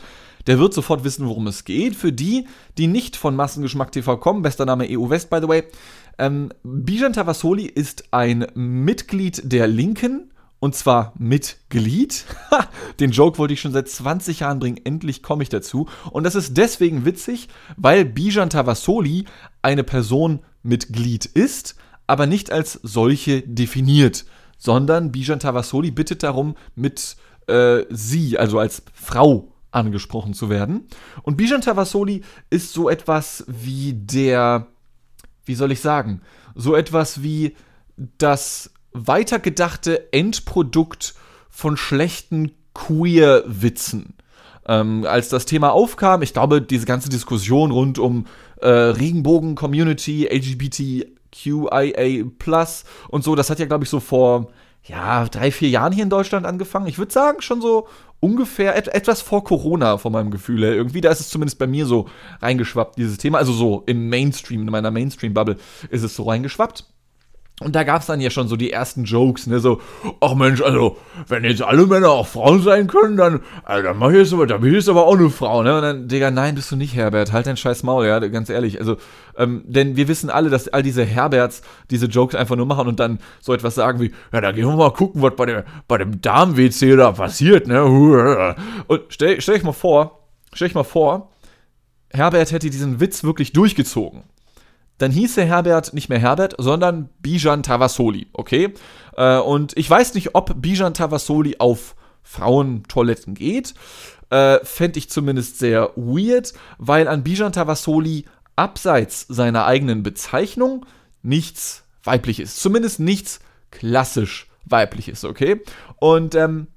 der 0.46 0.58
wird 0.58 0.74
sofort 0.74 1.04
wissen, 1.04 1.26
worum 1.26 1.46
es 1.46 1.64
geht. 1.64 1.96
Für 1.96 2.12
die, 2.12 2.46
die 2.78 2.86
nicht 2.86 3.16
von 3.16 3.36
Massengeschmack 3.36 3.92
TV 3.92 4.16
kommen, 4.16 4.42
bester 4.42 4.64
Name 4.64 4.86
EU 4.90 5.08
West, 5.08 5.30
by 5.30 5.38
the 5.40 5.48
way, 5.48 5.64
ähm, 6.18 6.50
Bijan 6.62 7.12
Tavassoli 7.12 7.64
ist 7.64 8.04
ein 8.12 8.46
Mitglied 8.54 9.40
der 9.44 9.66
Linken, 9.66 10.32
und 10.58 10.76
zwar 10.76 11.12
Mitglied. 11.18 12.24
Den 13.00 13.10
Joke 13.10 13.38
wollte 13.38 13.54
ich 13.54 13.60
schon 13.60 13.72
seit 13.72 13.88
20 13.88 14.40
Jahren 14.40 14.60
bringen, 14.60 14.80
endlich 14.84 15.22
komme 15.22 15.42
ich 15.42 15.48
dazu. 15.48 15.88
Und 16.10 16.24
das 16.24 16.36
ist 16.36 16.56
deswegen 16.56 17.04
witzig, 17.04 17.48
weil 17.76 18.04
Bijan 18.04 18.50
Tavassoli 18.50 19.24
eine 19.62 19.82
Person 19.82 20.40
Mitglied 20.62 21.26
ist, 21.26 21.74
aber 22.06 22.26
nicht 22.26 22.52
als 22.52 22.78
solche 22.82 23.42
definiert, 23.42 24.24
sondern 24.56 25.10
Bijan 25.10 25.40
Tavassoli 25.40 25.90
bittet 25.90 26.22
darum, 26.22 26.54
mit 26.76 27.16
äh, 27.48 27.84
sie, 27.90 28.38
also 28.38 28.60
als 28.60 28.84
Frau 28.94 29.51
angesprochen 29.72 30.34
zu 30.34 30.48
werden. 30.48 30.86
Und 31.22 31.36
Bijan 31.36 31.60
Tavassoli 31.60 32.22
ist 32.50 32.72
so 32.72 32.88
etwas 32.88 33.44
wie 33.48 33.94
der, 33.94 34.68
wie 35.44 35.54
soll 35.54 35.72
ich 35.72 35.80
sagen, 35.80 36.20
so 36.54 36.76
etwas 36.76 37.22
wie 37.22 37.56
das 37.96 38.72
weitergedachte 38.92 40.12
Endprodukt 40.12 41.14
von 41.50 41.76
schlechten 41.76 42.52
Queer-Witzen. 42.74 44.14
Ähm, 44.66 45.04
als 45.08 45.28
das 45.28 45.44
Thema 45.44 45.72
aufkam, 45.72 46.22
ich 46.22 46.32
glaube, 46.32 46.62
diese 46.62 46.86
ganze 46.86 47.08
Diskussion 47.08 47.72
rund 47.72 47.98
um 47.98 48.26
äh, 48.60 48.68
Regenbogen-Community, 48.68 50.28
LGBTQIA 50.30 52.24
und 53.08 53.24
so, 53.24 53.34
das 53.34 53.50
hat 53.50 53.58
ja, 53.58 53.66
glaube 53.66 53.84
ich, 53.84 53.90
so 53.90 53.98
vor 53.98 54.52
ja, 54.84 55.26
drei, 55.26 55.52
vier 55.52 55.68
Jahren 55.68 55.92
hier 55.92 56.02
in 56.02 56.10
Deutschland 56.10 56.46
angefangen. 56.46 56.86
Ich 56.86 56.98
würde 56.98 57.12
sagen, 57.12 57.40
schon 57.40 57.60
so 57.60 57.86
ungefähr 58.20 58.76
et 58.76 58.88
etwas 58.88 59.20
vor 59.20 59.44
Corona, 59.44 59.98
von 59.98 60.12
meinem 60.12 60.30
Gefühl 60.30 60.62
her. 60.62 60.74
Irgendwie, 60.74 61.00
da 61.00 61.10
ist 61.10 61.20
es 61.20 61.28
zumindest 61.28 61.58
bei 61.58 61.66
mir 61.66 61.86
so 61.86 62.08
reingeschwappt, 62.40 62.96
dieses 62.98 63.18
Thema. 63.18 63.38
Also 63.38 63.52
so 63.52 63.82
im 63.86 64.08
Mainstream, 64.08 64.62
in 64.62 64.70
meiner 64.70 64.90
Mainstream-Bubble 64.90 65.56
ist 65.90 66.02
es 66.02 66.14
so 66.14 66.24
reingeschwappt. 66.24 66.84
Und 67.62 67.74
da 67.74 67.84
gab 67.84 68.00
es 68.00 68.06
dann 68.06 68.20
ja 68.20 68.30
schon 68.30 68.48
so 68.48 68.56
die 68.56 68.72
ersten 68.72 69.04
Jokes, 69.04 69.46
ne, 69.46 69.60
so, 69.60 69.80
ach 70.20 70.34
Mensch, 70.34 70.60
also, 70.60 70.96
wenn 71.28 71.44
jetzt 71.44 71.62
alle 71.62 71.86
Männer 71.86 72.10
auch 72.10 72.26
Frauen 72.26 72.62
sein 72.62 72.86
können, 72.86 73.16
dann, 73.16 73.40
also, 73.64 73.82
dann 73.82 73.98
mach 73.98 74.10
ich 74.10 74.16
jetzt 74.16 74.32
aber, 74.32 74.46
dann 74.46 74.60
bin 74.60 74.70
ich 74.70 74.76
jetzt 74.76 74.88
aber 74.88 75.06
auch 75.06 75.16
eine 75.16 75.30
Frau, 75.30 75.62
ne? 75.62 75.76
Und 75.76 75.82
dann, 75.82 76.08
Digga, 76.08 76.30
nein, 76.30 76.54
bist 76.54 76.70
du 76.70 76.76
nicht, 76.76 76.94
Herbert, 76.94 77.32
halt 77.32 77.46
dein 77.46 77.56
scheiß 77.56 77.82
Maul, 77.82 78.06
ja, 78.06 78.18
ganz 78.18 78.48
ehrlich. 78.50 78.78
Also, 78.80 78.96
ähm, 79.36 79.62
denn 79.66 79.96
wir 79.96 80.08
wissen 80.08 80.30
alle, 80.30 80.50
dass 80.50 80.68
all 80.68 80.82
diese 80.82 81.04
Herberts 81.04 81.62
diese 81.90 82.06
Jokes 82.06 82.34
einfach 82.34 82.56
nur 82.56 82.66
machen 82.66 82.88
und 82.88 83.00
dann 83.00 83.18
so 83.40 83.54
etwas 83.54 83.74
sagen 83.74 84.00
wie, 84.00 84.12
ja, 84.32 84.40
da 84.40 84.52
gehen 84.52 84.66
wir 84.66 84.76
mal 84.76 84.92
gucken, 84.92 85.22
was 85.22 85.34
bei 85.36 85.46
dem, 85.46 85.62
bei 85.88 85.98
dem 85.98 86.20
Darm-WC 86.20 86.96
da 86.96 87.12
passiert, 87.12 87.66
ne? 87.66 87.82
Und 88.86 89.02
stell, 89.08 89.40
stell 89.40 89.56
ich 89.56 89.62
mal 89.62 89.72
vor, 89.72 90.26
stell 90.52 90.68
ich 90.68 90.74
mal 90.74 90.84
vor, 90.84 91.30
Herbert 92.10 92.52
hätte 92.52 92.68
diesen 92.68 93.00
Witz 93.00 93.24
wirklich 93.24 93.52
durchgezogen 93.52 94.24
dann 95.02 95.10
hieß 95.10 95.34
der 95.34 95.46
Herbert 95.46 95.94
nicht 95.94 96.08
mehr 96.08 96.20
Herbert, 96.20 96.54
sondern 96.58 97.08
Bijan 97.20 97.64
Tavassoli, 97.64 98.28
okay? 98.32 98.72
Äh, 99.16 99.38
und 99.38 99.76
ich 99.76 99.90
weiß 99.90 100.14
nicht, 100.14 100.36
ob 100.36 100.62
Bijan 100.62 100.94
Tavassoli 100.94 101.56
auf 101.58 101.96
Frauentoiletten 102.22 103.34
geht. 103.34 103.74
Äh, 104.30 104.60
Fände 104.64 105.00
ich 105.00 105.10
zumindest 105.10 105.58
sehr 105.58 105.90
weird, 105.96 106.52
weil 106.78 107.08
an 107.08 107.24
Bijan 107.24 107.52
Tavassoli 107.52 108.26
abseits 108.54 109.26
seiner 109.28 109.66
eigenen 109.66 110.04
Bezeichnung 110.04 110.86
nichts 111.22 111.82
weiblich 112.04 112.38
ist. 112.38 112.60
Zumindest 112.60 113.00
nichts 113.00 113.40
klassisch 113.72 114.48
weiblich 114.66 115.08
ist, 115.08 115.24
okay? 115.24 115.62
Und 115.96 116.36
ähm, 116.36 116.68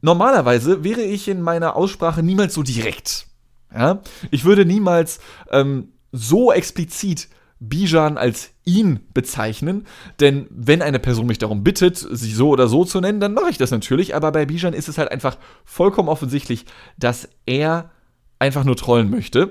normalerweise 0.00 0.82
wäre 0.82 1.02
ich 1.02 1.28
in 1.28 1.42
meiner 1.42 1.76
Aussprache 1.76 2.24
niemals 2.24 2.54
so 2.54 2.64
direkt. 2.64 3.28
Ja? 3.72 4.02
Ich 4.32 4.44
würde 4.44 4.64
niemals 4.64 5.20
ähm, 5.52 5.92
so 6.12 6.52
explizit 6.52 7.28
Bijan 7.60 8.16
als 8.16 8.50
ihn 8.64 9.00
bezeichnen, 9.12 9.86
denn 10.18 10.46
wenn 10.50 10.80
eine 10.80 10.98
Person 10.98 11.26
mich 11.26 11.36
darum 11.38 11.62
bittet, 11.62 11.98
sich 11.98 12.34
so 12.34 12.48
oder 12.48 12.68
so 12.68 12.86
zu 12.86 13.00
nennen, 13.00 13.20
dann 13.20 13.34
mache 13.34 13.50
ich 13.50 13.58
das 13.58 13.70
natürlich, 13.70 14.14
aber 14.14 14.32
bei 14.32 14.46
Bijan 14.46 14.72
ist 14.72 14.88
es 14.88 14.96
halt 14.96 15.12
einfach 15.12 15.36
vollkommen 15.64 16.08
offensichtlich, 16.08 16.64
dass 16.96 17.28
er 17.44 17.90
einfach 18.38 18.64
nur 18.64 18.76
trollen 18.76 19.10
möchte. 19.10 19.50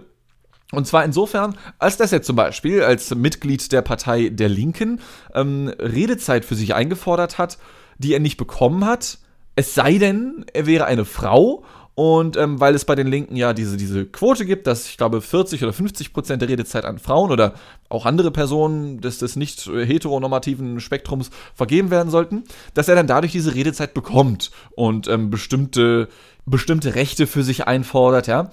Und 0.71 0.87
zwar 0.87 1.03
insofern, 1.03 1.55
als 1.77 1.97
dass 1.97 2.11
er 2.11 2.21
zum 2.23 2.35
Beispiel 2.35 2.81
als 2.81 3.13
Mitglied 3.13 3.71
der 3.71 3.81
Partei 3.83 4.29
der 4.29 4.49
Linken 4.49 5.01
ähm, 5.33 5.67
Redezeit 5.79 6.45
für 6.45 6.55
sich 6.55 6.73
eingefordert 6.75 7.37
hat, 7.37 7.57
die 7.97 8.13
er 8.13 8.19
nicht 8.19 8.37
bekommen 8.37 8.85
hat, 8.85 9.19
es 9.55 9.75
sei 9.75 9.97
denn, 9.97 10.45
er 10.53 10.65
wäre 10.65 10.85
eine 10.85 11.05
Frau 11.05 11.63
und 11.99 12.37
ähm, 12.37 12.61
weil 12.61 12.75
es 12.75 12.85
bei 12.85 12.95
den 12.95 13.07
Linken 13.07 13.35
ja 13.35 13.51
diese, 13.51 13.75
diese 13.75 14.05
Quote 14.05 14.45
gibt, 14.45 14.67
dass 14.67 14.87
ich 14.87 14.95
glaube 14.95 15.19
40 15.19 15.61
oder 15.63 15.73
50 15.73 16.13
Prozent 16.13 16.41
der 16.41 16.47
Redezeit 16.47 16.85
an 16.85 16.97
Frauen 16.97 17.29
oder 17.29 17.55
auch 17.89 18.05
andere 18.05 18.31
Personen 18.31 19.01
des, 19.01 19.17
des 19.17 19.35
nicht 19.35 19.65
heteronormativen 19.65 20.79
Spektrums 20.79 21.29
vergeben 21.53 21.91
werden 21.91 22.09
sollten, 22.09 22.45
dass 22.73 22.87
er 22.87 22.95
dann 22.95 23.07
dadurch 23.07 23.33
diese 23.33 23.53
Redezeit 23.53 23.93
bekommt 23.93 24.49
und 24.77 25.09
ähm, 25.09 25.29
bestimmte, 25.29 26.07
bestimmte 26.45 26.95
Rechte 26.95 27.27
für 27.27 27.43
sich 27.43 27.67
einfordert, 27.67 28.27
ja. 28.27 28.49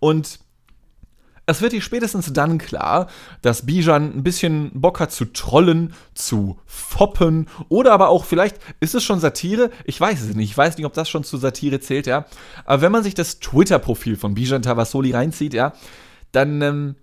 Und 0.00 0.40
es 1.48 1.62
wird 1.62 1.72
dir 1.72 1.80
spätestens 1.80 2.30
dann 2.32 2.58
klar, 2.58 3.08
dass 3.40 3.64
Bijan 3.64 4.14
ein 4.14 4.22
bisschen 4.22 4.70
Bock 4.74 5.00
hat 5.00 5.12
zu 5.12 5.24
trollen, 5.24 5.94
zu 6.12 6.58
foppen 6.66 7.48
oder 7.70 7.92
aber 7.92 8.10
auch 8.10 8.26
vielleicht, 8.26 8.58
ist 8.80 8.94
es 8.94 9.02
schon 9.02 9.18
Satire? 9.18 9.70
Ich 9.84 9.98
weiß 9.98 10.20
es 10.20 10.34
nicht. 10.36 10.50
Ich 10.50 10.58
weiß 10.58 10.76
nicht, 10.76 10.84
ob 10.84 10.92
das 10.92 11.08
schon 11.08 11.24
zu 11.24 11.38
Satire 11.38 11.80
zählt, 11.80 12.06
ja. 12.06 12.26
Aber 12.66 12.82
wenn 12.82 12.92
man 12.92 13.02
sich 13.02 13.14
das 13.14 13.40
Twitter-Profil 13.40 14.16
von 14.16 14.34
Bijan 14.34 14.60
Tavassoli 14.60 15.12
reinzieht, 15.12 15.54
ja, 15.54 15.72
dann, 16.32 16.60
ähm, 16.60 16.96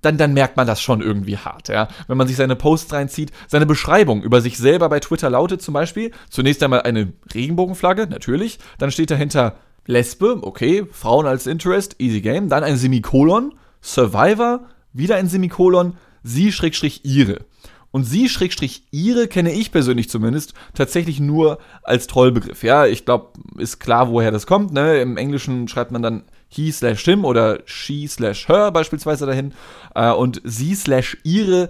dann, 0.00 0.16
dann 0.16 0.32
merkt 0.32 0.56
man 0.56 0.66
das 0.66 0.80
schon 0.80 1.02
irgendwie 1.02 1.36
hart, 1.36 1.68
ja. 1.68 1.88
Wenn 2.08 2.16
man 2.16 2.26
sich 2.26 2.36
seine 2.36 2.56
Posts 2.56 2.94
reinzieht, 2.94 3.32
seine 3.48 3.66
Beschreibung 3.66 4.22
über 4.22 4.40
sich 4.40 4.56
selber 4.56 4.88
bei 4.88 5.00
Twitter 5.00 5.28
lautet 5.28 5.60
zum 5.60 5.74
Beispiel, 5.74 6.10
zunächst 6.30 6.62
einmal 6.62 6.82
eine 6.82 7.12
Regenbogenflagge, 7.34 8.06
natürlich, 8.06 8.60
dann 8.78 8.90
steht 8.90 9.10
dahinter 9.10 9.56
Lesbe, 9.84 10.38
okay, 10.40 10.86
Frauen 10.90 11.26
als 11.26 11.46
Interest, 11.46 11.96
easy 11.98 12.22
game, 12.22 12.48
dann 12.48 12.64
ein 12.64 12.78
Semikolon, 12.78 13.52
Survivor, 13.82 14.68
wieder 14.92 15.16
ein 15.16 15.28
Semikolon, 15.28 15.96
sie 16.22 16.52
schrägstrich 16.52 17.04
ihre. 17.04 17.44
Und 17.92 18.04
sie 18.04 18.28
schrägstrich 18.28 18.84
ihre 18.92 19.26
kenne 19.26 19.52
ich 19.52 19.72
persönlich 19.72 20.08
zumindest 20.08 20.54
tatsächlich 20.74 21.18
nur 21.18 21.58
als 21.82 22.06
Trollbegriff. 22.06 22.62
Ja, 22.62 22.86
ich 22.86 23.04
glaube, 23.04 23.32
ist 23.58 23.80
klar, 23.80 24.10
woher 24.10 24.30
das 24.30 24.46
kommt. 24.46 24.72
Ne? 24.72 25.00
Im 25.00 25.16
Englischen 25.16 25.66
schreibt 25.66 25.90
man 25.90 26.02
dann 26.02 26.22
he 26.48 26.70
slash 26.70 27.04
him 27.04 27.24
oder 27.24 27.60
she 27.64 28.06
slash 28.06 28.48
her 28.48 28.70
beispielsweise 28.70 29.26
dahin. 29.26 29.54
Äh, 29.94 30.12
und 30.12 30.40
sie 30.44 30.74
slash 30.76 31.18
ihre 31.24 31.68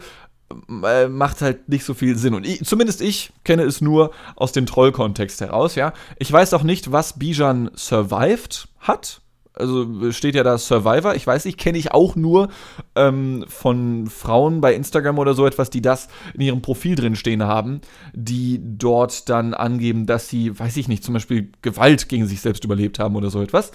äh, 0.85 1.09
macht 1.09 1.41
halt 1.41 1.69
nicht 1.69 1.85
so 1.85 1.95
viel 1.95 2.17
Sinn. 2.17 2.35
Und 2.35 2.47
ich, 2.47 2.65
zumindest 2.65 3.01
ich 3.01 3.33
kenne 3.45 3.63
es 3.63 3.81
nur 3.81 4.11
aus 4.37 4.53
dem 4.53 4.67
Troll-Kontext 4.67 5.41
heraus, 5.41 5.75
ja. 5.75 5.93
Ich 6.19 6.31
weiß 6.31 6.53
auch 6.55 6.65
nicht, 6.65 6.93
was 6.93 7.19
Bijan 7.19 7.71
survived 7.77 8.69
hat. 8.81 9.23
Also 9.53 10.13
steht 10.13 10.37
ja 10.37 10.45
da 10.45 10.59
Survivor. 10.59 11.15
Ich 11.17 11.27
weiß 11.27 11.45
nicht, 11.45 11.59
kenne 11.59 11.77
ich 11.77 11.93
auch 11.93 12.15
nur 12.15 12.49
ähm, 12.95 13.45
von 13.49 14.07
Frauen 14.07 14.61
bei 14.61 14.75
Instagram 14.75 15.19
oder 15.19 15.35
so 15.35 15.47
etwas, 15.47 15.71
die 15.71 15.83
das 15.83 16.09
in 16.35 16.43
ihrem 16.43 16.63
Profil 16.63 16.95
drin 16.95 17.17
stehen 17.17 17.43
haben, 17.43 17.81
die 18.15 18.61
dort 18.63 19.29
dann 19.29 19.55
angeben, 19.55 20.07
dass 20.07 20.29
sie, 20.29 20.59
weiß 20.59 20.77
ich 20.77 20.89
nicht, 20.89 21.03
zum 21.03 21.15
Beispiel 21.15 21.51
Gewalt 21.63 22.09
gegen 22.09 22.27
sich 22.27 22.41
selbst 22.41 22.65
überlebt 22.65 22.99
haben 22.99 23.17
oder 23.17 23.31
so 23.31 23.43
etwas. 23.43 23.73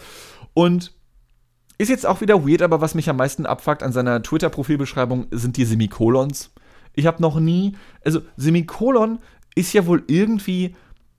Und 0.54 0.94
ist 1.78 1.90
jetzt 1.90 2.06
auch 2.06 2.22
wieder 2.22 2.48
weird, 2.48 2.62
aber 2.62 2.80
was 2.80 2.96
mich 2.96 3.10
am 3.10 3.18
meisten 3.18 3.46
abfuckt 3.46 3.84
an 3.84 3.92
seiner 3.92 4.24
Twitter-Profilbeschreibung 4.24 5.28
sind 5.32 5.58
die 5.58 5.66
Semikolons. 5.66 6.52
ich 6.94 7.06
habe 7.06 7.22
noch 7.22 7.40
nie, 7.40 7.74
also 8.04 8.22
Semikolon 8.38 9.20
ist 9.56 9.74
ja 9.74 9.86
wohl 9.86 10.04
irgendwie 10.08 10.76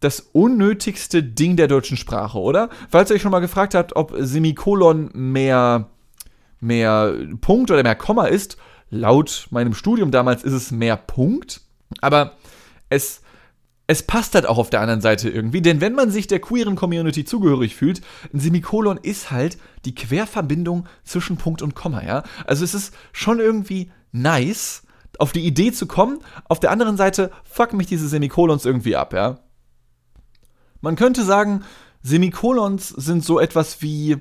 das 0.06 0.20
unnötigste 0.32 1.20
Ding 1.24 1.56
der 1.56 1.66
deutschen 1.66 1.96
Sprache, 1.96 2.38
oder? 2.38 2.70
Falls 2.88 3.10
ihr 3.10 3.16
euch 3.16 3.22
schon 3.22 3.32
mal 3.32 3.40
gefragt 3.40 3.74
habt, 3.74 3.96
ob 3.96 4.14
Semikolon 4.16 5.10
mehr, 5.14 5.90
mehr 6.60 7.12
Punkt 7.40 7.72
oder 7.72 7.82
mehr 7.82 7.96
Komma 7.96 8.26
ist, 8.26 8.56
laut 8.88 9.48
meinem 9.50 9.74
Studium 9.74 10.12
damals 10.12 10.44
ist 10.44 10.52
es 10.52 10.70
mehr 10.70 10.96
Punkt. 10.96 11.60
Aber 12.00 12.36
es, 12.88 13.20
es 13.88 14.04
passt 14.04 14.36
halt 14.36 14.46
auch 14.46 14.58
auf 14.58 14.70
der 14.70 14.80
anderen 14.80 15.00
Seite 15.00 15.28
irgendwie, 15.28 15.60
denn 15.60 15.80
wenn 15.80 15.94
man 15.94 16.12
sich 16.12 16.28
der 16.28 16.38
queeren 16.38 16.76
Community 16.76 17.24
zugehörig 17.24 17.74
fühlt, 17.74 18.00
ein 18.32 18.38
Semikolon 18.38 19.00
ist 19.02 19.32
halt 19.32 19.58
die 19.86 19.94
Querverbindung 19.96 20.86
zwischen 21.02 21.36
Punkt 21.36 21.62
und 21.62 21.74
Komma, 21.74 22.04
ja? 22.04 22.22
Also 22.46 22.62
es 22.62 22.74
ist 22.74 22.94
schon 23.10 23.40
irgendwie 23.40 23.90
nice, 24.12 24.84
auf 25.18 25.32
die 25.32 25.44
Idee 25.44 25.72
zu 25.72 25.86
kommen. 25.86 26.20
Auf 26.44 26.60
der 26.60 26.70
anderen 26.70 26.96
Seite 26.96 27.32
fuck 27.42 27.72
mich 27.72 27.88
diese 27.88 28.06
Semikolons 28.06 28.64
irgendwie 28.64 28.94
ab, 28.94 29.12
ja? 29.12 29.40
Man 30.80 30.96
könnte 30.96 31.24
sagen, 31.24 31.64
Semikolons 32.02 32.88
sind 32.88 33.24
so 33.24 33.40
etwas 33.40 33.82
wie 33.82 34.18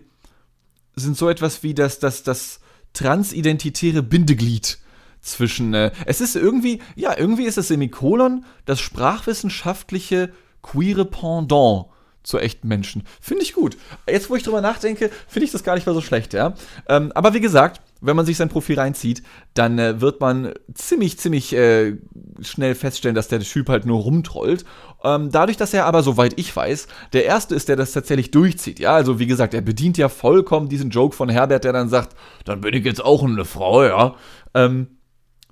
sind 0.96 1.18
so 1.18 1.30
etwas 1.30 1.62
wie 1.62 1.74
das 1.74 2.00
das 2.00 2.24
das 2.24 2.60
transidentitäre 2.94 4.02
Bindeglied 4.02 4.80
zwischen 5.22 5.74
äh, 5.74 5.92
es 6.06 6.22
ist 6.22 6.36
irgendwie 6.36 6.82
ja 6.96 7.18
irgendwie 7.18 7.44
ist 7.44 7.58
das 7.58 7.68
Semikolon 7.68 8.46
das 8.66 8.80
sprachwissenschaftliche 8.80 10.32
queere 10.62 11.06
Pendant 11.06 11.88
zu 12.26 12.40
echten 12.40 12.68
Menschen. 12.68 13.04
Finde 13.22 13.44
ich 13.44 13.54
gut. 13.54 13.78
Jetzt, 14.10 14.30
wo 14.30 14.36
ich 14.36 14.44
drüber 14.44 14.62
nachdenke, 14.62 15.12
finde 15.28 15.46
ich 15.46 15.52
das 15.52 15.64
gar 15.64 15.76
nicht 15.76 15.86
mal 15.86 15.94
so 15.94 16.02
schlecht, 16.02 16.34
ja. 16.34 16.56
Ähm, 16.90 17.12
aber 17.14 17.34
wie 17.34 17.40
gesagt, 17.40 17.82
wenn 18.02 18.16
man 18.16 18.26
sich 18.26 18.38
sein 18.38 18.50
Profil 18.50 18.80
reinzieht, 18.80 19.24
dann 19.54 19.80
äh, 19.80 20.02
wird 20.02 20.22
man 20.22 20.54
ziemlich, 20.74 21.18
ziemlich 21.18 21.54
äh, 21.54 21.98
schnell 22.42 22.76
feststellen, 22.76 23.16
dass 23.16 23.28
der 23.28 23.40
Typ 23.40 23.70
halt 23.70 23.86
nur 23.86 24.02
rumtrollt. 24.02 24.66
Ähm, 25.04 25.32
dadurch, 25.32 25.58
dass 25.58 25.74
er 25.74 25.86
aber, 25.86 26.04
soweit 26.04 26.38
ich 26.38 26.56
weiß, 26.56 26.88
der 27.14 27.26
Erste 27.26 27.56
ist, 27.56 27.70
der 27.70 27.76
das 27.76 27.94
tatsächlich 27.94 28.32
durchzieht. 28.32 28.80
Ja, 28.80 28.94
also 28.94 29.20
wie 29.20 29.28
gesagt, 29.28 29.54
er 29.54 29.62
bedient 29.62 29.98
ja 29.98 30.10
vollkommen 30.10 30.70
diesen 30.70 30.90
Joke 30.90 31.16
von 31.16 31.30
Herbert, 31.30 31.64
der 31.64 31.74
dann 31.74 31.90
sagt, 31.90 32.16
dann 32.44 32.62
bin 32.62 32.74
ich 32.74 32.86
jetzt 32.86 33.04
auch 33.04 33.24
eine 33.24 33.46
Frau, 33.46 33.84
ja. 33.84 34.16
Ähm, 34.54 34.88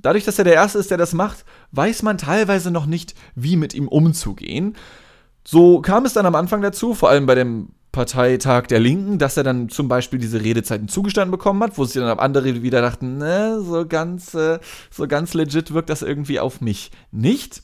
dadurch, 0.02 0.26
dass 0.26 0.38
er 0.38 0.46
der 0.46 0.56
Erste 0.56 0.80
ist, 0.80 0.92
der 0.92 0.98
das 0.98 1.14
macht, 1.14 1.46
weiß 1.72 2.04
man 2.04 2.18
teilweise 2.18 2.72
noch 2.72 2.86
nicht, 2.86 3.16
wie 3.36 3.56
mit 3.56 3.74
ihm 3.74 3.88
umzugehen. 3.88 4.76
So 5.46 5.82
kam 5.82 6.06
es 6.06 6.14
dann 6.14 6.26
am 6.26 6.36
Anfang 6.36 6.62
dazu, 6.62 6.94
vor 6.94 7.10
allem 7.10 7.26
bei 7.26 7.36
dem 7.36 7.70
Parteitag 7.94 8.66
der 8.68 8.80
Linken, 8.80 9.20
dass 9.20 9.38
er 9.38 9.44
dann 9.44 9.70
zum 9.70 9.88
Beispiel 9.88 10.20
diese 10.20 10.42
Redezeiten 10.42 10.90
zugestanden 10.90 11.32
bekommen 11.32 11.64
hat, 11.64 11.78
wo 11.78 11.86
sich 11.86 12.02
dann 12.02 12.20
andere 12.20 12.64
wieder 12.64 12.82
dachten, 12.82 13.20
ne, 13.20 13.62
so 13.62 13.86
ganz, 13.88 14.34
äh, 14.34 14.60
so 14.92 15.08
ganz 15.08 15.34
legit 15.34 15.74
wirkt 15.74 15.90
das 15.90 16.02
irgendwie 16.02 16.40
auf 16.40 16.60
mich 16.60 16.92
nicht. 17.12 17.62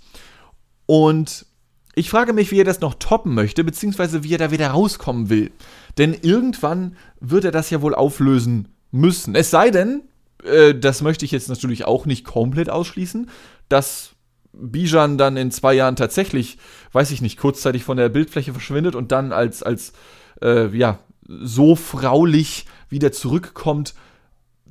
Und 0.86 1.48
ich 1.96 2.12
frage 2.12 2.34
mich, 2.34 2.52
wie 2.52 2.62
er 2.62 2.65
das 2.65 2.80
noch 2.80 2.94
toppen 2.94 3.34
möchte, 3.34 3.63
beziehungsweise 3.63 4.24
wie 4.24 4.34
er 4.34 4.38
da 4.38 4.52
wieder 4.52 4.70
rauskommen 4.70 5.30
will. 5.30 5.52
Denn 5.98 6.13
irgendwann 6.13 6.96
wird 7.20 7.44
er 7.44 7.52
das 7.52 7.72
ja 7.72 7.82
wohl 7.82 7.96
auflösen 7.96 8.70
müssen. 8.92 9.34
Es 9.34 9.50
sei 9.50 9.72
denn, 9.72 10.04
äh, 10.44 10.76
das 10.76 11.02
möchte 11.02 11.26
ich 11.26 11.32
jetzt 11.32 11.50
natürlich 11.50 11.86
auch 11.86 12.06
nicht 12.06 12.24
komplett 12.24 12.70
ausschließen, 12.70 13.32
dass 13.68 14.12
Bijan 14.54 15.18
dann 15.18 15.38
in 15.38 15.52
zwei 15.52 15.74
Jahren 15.74 15.96
tatsächlich, 15.96 16.58
weiß 16.92 17.12
ich 17.12 17.22
nicht, 17.22 17.38
kurzzeitig 17.38 17.84
von 17.84 17.98
der 17.98 18.10
Bildfläche 18.10 18.52
verschwindet 18.52 18.96
und 18.96 19.12
dann 19.12 19.32
als, 19.32 19.64
als 19.64 19.94
äh, 20.42 20.76
ja, 20.76 21.00
so 21.28 21.76
fraulich 21.76 22.66
wieder 22.90 23.12
zurückkommt, 23.12 23.94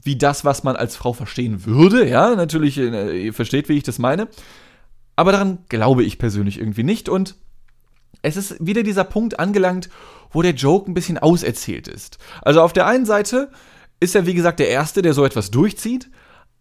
wie 0.03 0.17
das, 0.17 0.45
was 0.45 0.64
man 0.64 0.77
als 0.77 0.97
Frau 0.97 1.12
verstehen 1.12 1.64
würde. 1.64 2.09
Ja, 2.09 2.35
natürlich, 2.35 2.79
äh, 2.79 3.27
ihr 3.27 3.35
versteht, 3.35 3.69
wie 3.69 3.77
ich 3.77 3.83
das 3.83 3.99
meine. 3.99 4.29
Aber 5.17 5.33
daran 5.33 5.59
glaube 5.69 6.05
ich 6.05 6.19
persönlich 6.19 6.59
irgendwie 6.59 6.85
nicht. 6.85 7.09
Und 7.09 7.37
es 8.23 8.37
ist 8.37 8.57
wieder 8.64 8.83
dieser 8.83 9.05
Punkt 9.05 9.38
angelangt, 9.38 9.88
wo 10.31 10.43
der 10.43 10.55
Joke 10.55 10.91
ein 10.91 10.95
bisschen 10.95 11.19
auserzählt 11.19 11.88
ist. 11.88 12.19
Also 12.43 12.62
auf 12.62 12.73
der 12.73 12.87
einen 12.87 13.07
Seite 13.07 13.51
ist 14.01 14.14
er, 14.14 14.27
wie 14.27 14.35
gesagt, 14.35 14.61
der 14.61 14.69
Erste, 14.69 15.03
der 15.03 15.14
so 15.14 15.25
etwas 15.25 15.51
durchzieht. 15.51 16.11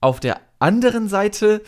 Auf 0.02 0.20
der 0.20 0.40
anderen 0.60 1.08
Seite, 1.08 1.62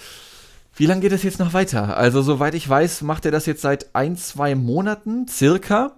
wie 0.79 0.85
lange 0.85 1.01
geht 1.01 1.11
es 1.11 1.23
jetzt 1.23 1.39
noch 1.39 1.53
weiter? 1.53 1.97
Also, 1.97 2.21
soweit 2.21 2.55
ich 2.55 2.67
weiß, 2.67 3.01
macht 3.01 3.25
er 3.25 3.31
das 3.31 3.45
jetzt 3.45 3.61
seit 3.61 3.93
ein, 3.93 4.15
zwei 4.15 4.55
Monaten 4.55 5.27
circa 5.27 5.97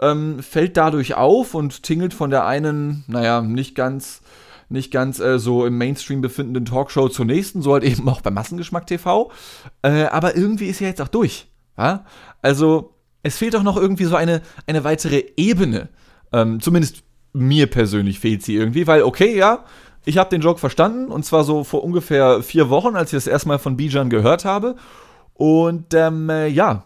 ähm, 0.00 0.42
fällt 0.42 0.78
dadurch 0.78 1.14
auf 1.14 1.54
und 1.54 1.82
tingelt 1.82 2.14
von 2.14 2.30
der 2.30 2.46
einen, 2.46 3.04
naja, 3.08 3.42
nicht 3.42 3.74
ganz 3.74 4.22
nicht 4.70 4.90
ganz 4.90 5.20
äh, 5.20 5.38
so 5.38 5.66
im 5.66 5.76
Mainstream 5.76 6.22
befindenden 6.22 6.64
Talkshow 6.64 7.10
zur 7.10 7.26
nächsten, 7.26 7.60
so 7.60 7.74
halt 7.74 7.84
eben 7.84 8.08
auch 8.08 8.22
bei 8.22 8.30
Massengeschmack 8.30 8.86
TV. 8.86 9.30
Äh, 9.82 10.04
aber 10.04 10.34
irgendwie 10.34 10.68
ist 10.68 10.80
er 10.80 10.88
jetzt 10.88 11.02
auch 11.02 11.08
durch. 11.08 11.48
Ja? 11.76 12.06
Also, 12.40 12.94
es 13.22 13.36
fehlt 13.36 13.52
doch 13.52 13.62
noch 13.62 13.76
irgendwie 13.76 14.06
so 14.06 14.16
eine, 14.16 14.40
eine 14.66 14.82
weitere 14.82 15.24
Ebene. 15.36 15.90
Ähm, 16.32 16.58
zumindest 16.60 17.02
mir 17.34 17.66
persönlich 17.66 18.18
fehlt 18.18 18.42
sie 18.42 18.54
irgendwie, 18.54 18.86
weil, 18.86 19.02
okay, 19.02 19.36
ja, 19.36 19.66
ich 20.04 20.18
habe 20.18 20.30
den 20.30 20.40
Joke 20.40 20.60
verstanden 20.60 21.10
und 21.10 21.24
zwar 21.24 21.44
so 21.44 21.64
vor 21.64 21.84
ungefähr 21.84 22.42
vier 22.42 22.70
Wochen, 22.70 22.96
als 22.96 23.12
ich 23.12 23.16
das 23.16 23.26
erstmal 23.26 23.58
von 23.58 23.76
Bijan 23.76 24.10
gehört 24.10 24.44
habe. 24.44 24.76
Und 25.34 25.94
ähm, 25.94 26.28
äh, 26.28 26.46
ja, 26.48 26.84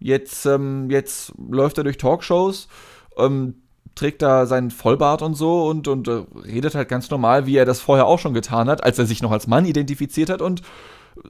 Jetzt, 0.00 0.46
ähm, 0.46 0.90
jetzt 0.90 1.32
läuft 1.50 1.78
er 1.78 1.84
durch 1.84 1.98
Talkshows, 1.98 2.68
ähm, 3.16 3.62
trägt 3.94 4.22
da 4.22 4.46
seinen 4.46 4.70
Vollbart 4.70 5.22
und 5.22 5.34
so 5.34 5.66
und, 5.66 5.88
und 5.88 6.06
äh, 6.06 6.22
redet 6.44 6.76
halt 6.76 6.88
ganz 6.88 7.10
normal, 7.10 7.46
wie 7.46 7.56
er 7.56 7.64
das 7.64 7.80
vorher 7.80 8.06
auch 8.06 8.20
schon 8.20 8.34
getan 8.34 8.68
hat, 8.68 8.84
als 8.84 8.98
er 8.98 9.06
sich 9.06 9.22
noch 9.22 9.32
als 9.32 9.48
Mann 9.48 9.64
identifiziert 9.64 10.30
hat 10.30 10.40
und 10.40 10.62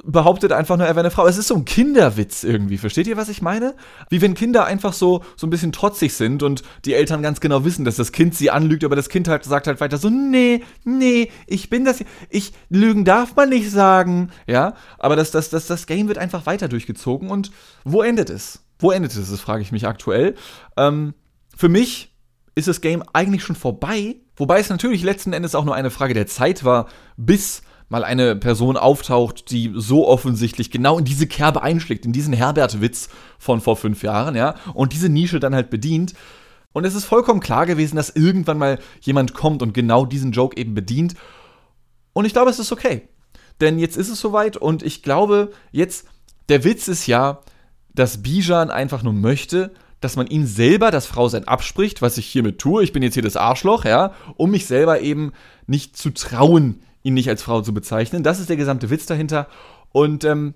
behauptet 0.04 0.52
einfach 0.52 0.76
nur, 0.76 0.86
er 0.86 0.94
wäre 0.94 1.04
eine 1.04 1.10
Frau. 1.10 1.26
Es 1.26 1.38
ist 1.38 1.48
so 1.48 1.54
ein 1.54 1.64
Kinderwitz 1.64 2.44
irgendwie. 2.44 2.78
Versteht 2.78 3.06
ihr, 3.06 3.16
was 3.16 3.28
ich 3.28 3.42
meine? 3.42 3.74
Wie 4.10 4.20
wenn 4.20 4.34
Kinder 4.34 4.64
einfach 4.64 4.92
so, 4.92 5.22
so 5.36 5.46
ein 5.46 5.50
bisschen 5.50 5.72
trotzig 5.72 6.14
sind 6.14 6.42
und 6.42 6.62
die 6.84 6.94
Eltern 6.94 7.22
ganz 7.22 7.40
genau 7.40 7.64
wissen, 7.64 7.84
dass 7.84 7.96
das 7.96 8.12
Kind 8.12 8.34
sie 8.34 8.50
anlügt, 8.50 8.84
aber 8.84 8.96
das 8.96 9.08
Kind 9.08 9.28
halt 9.28 9.44
sagt 9.44 9.66
halt 9.66 9.80
weiter 9.80 9.98
so, 9.98 10.10
nee, 10.10 10.62
nee, 10.84 11.30
ich 11.46 11.70
bin 11.70 11.84
das, 11.84 12.04
ich, 12.30 12.52
lügen 12.68 13.04
darf 13.04 13.36
man 13.36 13.48
nicht 13.48 13.70
sagen. 13.70 14.30
Ja, 14.46 14.74
aber 14.98 15.16
das, 15.16 15.30
das, 15.30 15.50
das, 15.50 15.66
das 15.66 15.86
Game 15.86 16.08
wird 16.08 16.18
einfach 16.18 16.46
weiter 16.46 16.68
durchgezogen 16.68 17.30
und 17.30 17.50
wo 17.84 18.02
endet 18.02 18.30
es? 18.30 18.64
Wo 18.78 18.90
endet 18.90 19.14
es, 19.14 19.30
das 19.30 19.40
frage 19.40 19.62
ich 19.62 19.72
mich 19.72 19.86
aktuell. 19.86 20.34
Ähm, 20.76 21.14
für 21.56 21.68
mich 21.68 22.14
ist 22.54 22.68
das 22.68 22.80
Game 22.80 23.02
eigentlich 23.12 23.42
schon 23.42 23.56
vorbei, 23.56 24.16
wobei 24.36 24.60
es 24.60 24.68
natürlich 24.68 25.02
letzten 25.02 25.32
Endes 25.32 25.54
auch 25.54 25.64
nur 25.64 25.74
eine 25.74 25.90
Frage 25.90 26.14
der 26.14 26.26
Zeit 26.26 26.64
war, 26.64 26.88
bis 27.16 27.62
mal 27.88 28.04
eine 28.04 28.36
Person 28.36 28.76
auftaucht, 28.76 29.50
die 29.50 29.72
so 29.74 30.06
offensichtlich 30.06 30.70
genau 30.70 30.98
in 30.98 31.04
diese 31.04 31.26
Kerbe 31.26 31.62
einschlägt, 31.62 32.04
in 32.04 32.12
diesen 32.12 32.32
Herbert-Witz 32.32 33.08
von 33.38 33.60
vor 33.60 33.76
fünf 33.76 34.02
Jahren, 34.02 34.34
ja, 34.36 34.54
und 34.74 34.92
diese 34.92 35.08
Nische 35.08 35.40
dann 35.40 35.54
halt 35.54 35.70
bedient. 35.70 36.14
Und 36.72 36.84
es 36.84 36.94
ist 36.94 37.06
vollkommen 37.06 37.40
klar 37.40 37.66
gewesen, 37.66 37.96
dass 37.96 38.10
irgendwann 38.10 38.58
mal 38.58 38.78
jemand 39.00 39.34
kommt 39.34 39.62
und 39.62 39.72
genau 39.72 40.04
diesen 40.04 40.32
Joke 40.32 40.56
eben 40.56 40.74
bedient. 40.74 41.14
Und 42.12 42.26
ich 42.26 42.32
glaube, 42.32 42.50
es 42.50 42.58
ist 42.58 42.72
okay. 42.72 43.08
Denn 43.60 43.78
jetzt 43.78 43.96
ist 43.96 44.10
es 44.10 44.20
soweit 44.20 44.56
und 44.56 44.82
ich 44.82 45.02
glaube, 45.02 45.50
jetzt, 45.72 46.06
der 46.48 46.64
Witz 46.64 46.88
ist 46.88 47.06
ja, 47.06 47.40
dass 47.94 48.22
Bijan 48.22 48.70
einfach 48.70 49.02
nur 49.02 49.14
möchte, 49.14 49.72
dass 50.00 50.14
man 50.14 50.28
ihn 50.28 50.46
selber 50.46 50.92
das 50.92 51.06
Frausein 51.06 51.48
abspricht, 51.48 52.02
was 52.02 52.18
ich 52.18 52.26
hiermit 52.26 52.60
tue. 52.60 52.84
Ich 52.84 52.92
bin 52.92 53.02
jetzt 53.02 53.14
hier 53.14 53.22
das 53.22 53.36
Arschloch, 53.36 53.84
ja, 53.84 54.12
um 54.36 54.52
mich 54.52 54.66
selber 54.66 55.00
eben 55.00 55.32
nicht 55.66 55.96
zu 55.96 56.10
trauen, 56.10 56.82
ihn 57.08 57.14
nicht 57.14 57.28
als 57.28 57.42
Frau 57.42 57.60
zu 57.62 57.74
bezeichnen. 57.74 58.22
Das 58.22 58.38
ist 58.38 58.48
der 58.48 58.56
gesamte 58.56 58.90
Witz 58.90 59.06
dahinter. 59.06 59.48
Und 59.90 60.24
ähm, 60.24 60.54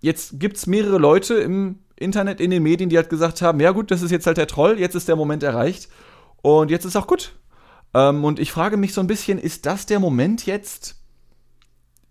jetzt 0.00 0.38
gibt 0.38 0.56
es 0.56 0.66
mehrere 0.66 0.98
Leute 0.98 1.34
im 1.34 1.80
Internet, 1.96 2.40
in 2.40 2.50
den 2.50 2.62
Medien, 2.62 2.90
die 2.90 2.96
halt 2.96 3.10
gesagt 3.10 3.42
haben, 3.42 3.60
ja 3.60 3.70
gut, 3.72 3.90
das 3.90 4.02
ist 4.02 4.10
jetzt 4.10 4.26
halt 4.26 4.36
der 4.36 4.46
Troll, 4.46 4.78
jetzt 4.78 4.94
ist 4.94 5.08
der 5.08 5.16
Moment 5.16 5.42
erreicht. 5.42 5.88
Und 6.42 6.70
jetzt 6.70 6.84
ist 6.84 6.96
auch 6.96 7.06
gut. 7.06 7.32
Ähm, 7.94 8.24
und 8.24 8.38
ich 8.38 8.52
frage 8.52 8.76
mich 8.76 8.92
so 8.92 9.00
ein 9.00 9.06
bisschen, 9.06 9.38
ist 9.38 9.66
das 9.66 9.86
der 9.86 9.98
Moment 9.98 10.46
jetzt, 10.46 10.96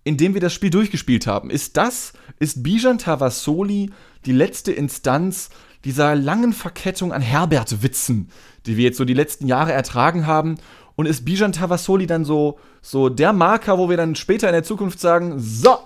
in 0.04 0.18
dem 0.18 0.34
wir 0.34 0.42
das 0.42 0.54
Spiel 0.54 0.70
durchgespielt 0.70 1.28
haben? 1.28 1.50
Ist 1.50 1.78
das, 1.78 2.14
ist 2.40 2.64
Bijan 2.64 2.98
Tavassoli 2.98 3.92
die 4.26 4.32
letzte 4.32 4.72
Instanz 4.72 5.50
dieser 5.86 6.16
langen 6.16 6.54
Verkettung 6.54 7.12
an 7.12 7.22
Herbert-Witzen, 7.22 8.30
die 8.66 8.78
wir 8.78 8.86
jetzt 8.86 8.98
so 8.98 9.06
die 9.06 9.14
letzten 9.14 9.48
Jahre 9.48 9.74
ertragen 9.74 10.26
haben 10.26 10.56
und 10.96 11.06
ist 11.06 11.26
Bijan 11.26 11.52
Tavassoli 11.52 12.08
dann 12.08 12.26
so, 12.26 12.60
so 12.82 13.10
der 13.10 13.34
Marker, 13.34 13.78
wo 13.78 13.90
wir 13.90 13.98
dann 13.98 14.16
später 14.16 14.48
in 14.48 14.54
der 14.54 14.64
Zukunft 14.64 15.00
sagen, 15.00 15.36
so, 15.38 15.78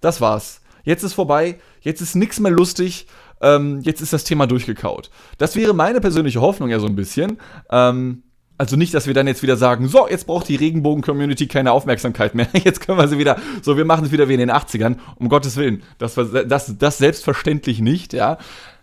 das 0.00 0.20
war's. 0.20 0.60
Jetzt 0.84 1.02
ist 1.02 1.14
vorbei, 1.14 1.58
jetzt 1.80 2.00
ist 2.00 2.14
nichts 2.14 2.38
mehr 2.38 2.52
lustig, 2.52 3.06
ähm, 3.40 3.80
jetzt 3.82 4.00
ist 4.00 4.12
das 4.12 4.24
Thema 4.24 4.46
durchgekaut. 4.46 5.10
Das 5.38 5.56
wäre 5.56 5.74
meine 5.74 6.00
persönliche 6.00 6.40
Hoffnung 6.40 6.70
ja 6.70 6.78
so 6.78 6.86
ein 6.86 6.96
bisschen. 6.96 7.38
Ähm, 7.70 8.22
also 8.58 8.76
nicht, 8.76 8.94
dass 8.94 9.06
wir 9.06 9.12
dann 9.12 9.26
jetzt 9.26 9.42
wieder 9.42 9.56
sagen, 9.56 9.88
so, 9.88 10.08
jetzt 10.08 10.26
braucht 10.26 10.48
die 10.48 10.56
Regenbogen-Community 10.56 11.46
keine 11.46 11.72
Aufmerksamkeit 11.72 12.34
mehr. 12.34 12.48
Jetzt 12.64 12.80
können 12.80 12.98
wir 12.98 13.06
sie 13.06 13.18
wieder, 13.18 13.36
so, 13.60 13.76
wir 13.76 13.84
machen 13.84 14.06
es 14.06 14.12
wieder 14.12 14.30
wie 14.30 14.32
in 14.34 14.40
den 14.40 14.50
80ern. 14.50 14.96
Um 15.16 15.28
Gottes 15.28 15.58
Willen. 15.58 15.82
Das, 15.98 16.14
das, 16.14 16.78
das 16.78 16.98
selbstverständlich 16.98 17.80
nicht, 17.80 18.14
ja. 18.14 18.38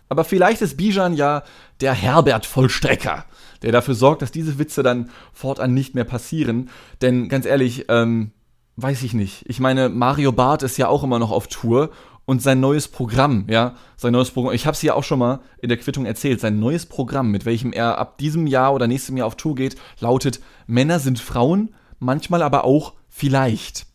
Aber 0.08 0.22
vielleicht 0.22 0.62
ist 0.62 0.76
Bijan 0.76 1.14
ja 1.14 1.42
der 1.80 1.92
Herbert-Vollstrecker 1.92 3.24
der 3.64 3.72
dafür 3.72 3.94
sorgt, 3.94 4.20
dass 4.22 4.30
diese 4.30 4.58
Witze 4.58 4.82
dann 4.82 5.10
fortan 5.32 5.72
nicht 5.72 5.94
mehr 5.94 6.04
passieren. 6.04 6.68
Denn 7.00 7.30
ganz 7.30 7.46
ehrlich, 7.46 7.86
ähm, 7.88 8.30
weiß 8.76 9.02
ich 9.02 9.14
nicht. 9.14 9.44
Ich 9.48 9.58
meine, 9.58 9.88
Mario 9.88 10.32
Barth 10.32 10.62
ist 10.62 10.76
ja 10.76 10.88
auch 10.88 11.02
immer 11.02 11.18
noch 11.18 11.30
auf 11.30 11.48
Tour 11.48 11.90
und 12.26 12.42
sein 12.42 12.60
neues 12.60 12.88
Programm, 12.88 13.46
ja, 13.48 13.74
sein 13.96 14.12
neues 14.12 14.30
Programm, 14.30 14.54
ich 14.54 14.66
habe 14.66 14.74
es 14.74 14.82
ja 14.82 14.94
auch 14.94 15.04
schon 15.04 15.18
mal 15.18 15.40
in 15.60 15.70
der 15.70 15.78
Quittung 15.78 16.04
erzählt, 16.04 16.40
sein 16.40 16.58
neues 16.58 16.84
Programm, 16.84 17.30
mit 17.30 17.46
welchem 17.46 17.72
er 17.72 17.98
ab 17.98 18.18
diesem 18.18 18.46
Jahr 18.46 18.74
oder 18.74 18.86
nächstem 18.86 19.16
Jahr 19.16 19.26
auf 19.26 19.36
Tour 19.36 19.54
geht, 19.54 19.76
lautet 19.98 20.40
Männer 20.66 20.98
sind 20.98 21.18
Frauen, 21.18 21.74
manchmal 21.98 22.42
aber 22.42 22.64
auch 22.64 22.92
vielleicht. 23.08 23.86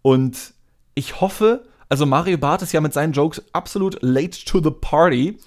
Und 0.00 0.54
ich 0.94 1.20
hoffe, 1.20 1.66
also 1.90 2.06
Mario 2.06 2.38
Barth 2.38 2.62
ist 2.62 2.72
ja 2.72 2.80
mit 2.80 2.94
seinen 2.94 3.12
Jokes 3.12 3.42
absolut 3.52 3.98
late 4.00 4.44
to 4.44 4.62
the 4.62 4.70
party 4.70 5.38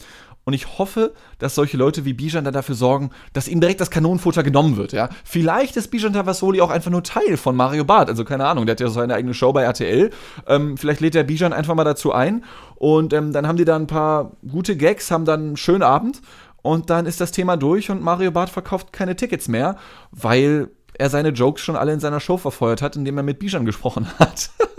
und 0.48 0.54
ich 0.54 0.78
hoffe, 0.80 1.14
dass 1.40 1.56
solche 1.56 1.76
Leute 1.76 2.06
wie 2.06 2.14
Bijan 2.14 2.46
da 2.46 2.52
dafür 2.52 2.74
sorgen, 2.74 3.10
dass 3.34 3.50
ihm 3.50 3.60
direkt 3.60 3.82
das 3.82 3.92
Kanonenfutter 3.92 4.44
genommen 4.44 4.78
wird. 4.78 4.94
Ja? 4.94 5.10
Vielleicht 5.26 5.76
ist 5.76 5.90
Bijan 5.90 6.14
Tavasoli 6.14 6.62
auch 6.62 6.70
einfach 6.70 6.90
nur 6.90 7.04
Teil 7.04 7.36
von 7.36 7.54
Mario 7.54 7.84
Barth. 7.84 8.08
Also 8.08 8.24
keine 8.24 8.46
Ahnung, 8.46 8.66
der 8.66 8.72
hat 8.72 8.80
ja 8.80 8.88
so 8.88 8.94
seine 8.94 9.16
eigene 9.16 9.34
Show 9.34 9.52
bei 9.52 9.64
RTL. 9.64 10.10
Ähm, 10.48 10.78
vielleicht 10.78 11.02
lädt 11.02 11.16
der 11.16 11.26
Bijan 11.26 11.52
einfach 11.52 11.76
mal 11.76 11.84
dazu 11.84 12.14
ein. 12.14 12.46
Und 12.76 13.12
ähm, 13.12 13.34
dann 13.34 13.46
haben 13.46 13.58
die 13.58 13.66
da 13.66 13.76
ein 13.76 13.88
paar 13.88 14.38
gute 14.50 14.78
Gags, 14.78 15.12
haben 15.12 15.26
dann 15.26 15.42
einen 15.42 15.58
schönen 15.58 15.84
Abend. 15.84 16.22
Und 16.62 16.90
dann 16.90 17.08
ist 17.08 17.20
das 17.20 17.34
Thema 17.34 17.58
durch 17.58 17.92
und 17.92 18.02
Mario 18.02 18.32
Barth 18.32 18.50
verkauft 18.50 18.94
keine 18.94 19.18
Tickets 19.18 19.50
mehr, 19.50 19.76
weil 20.12 20.70
er 20.94 21.10
seine 21.10 21.32
Jokes 21.32 21.62
schon 21.62 21.76
alle 21.76 21.92
in 21.92 22.00
seiner 22.00 22.22
Show 22.22 22.38
verfeuert 22.38 22.82
hat, 22.82 22.96
indem 22.96 23.18
er 23.18 23.24
mit 23.24 23.40
Bijan 23.40 23.66
gesprochen 23.66 24.08
hat. 24.18 24.50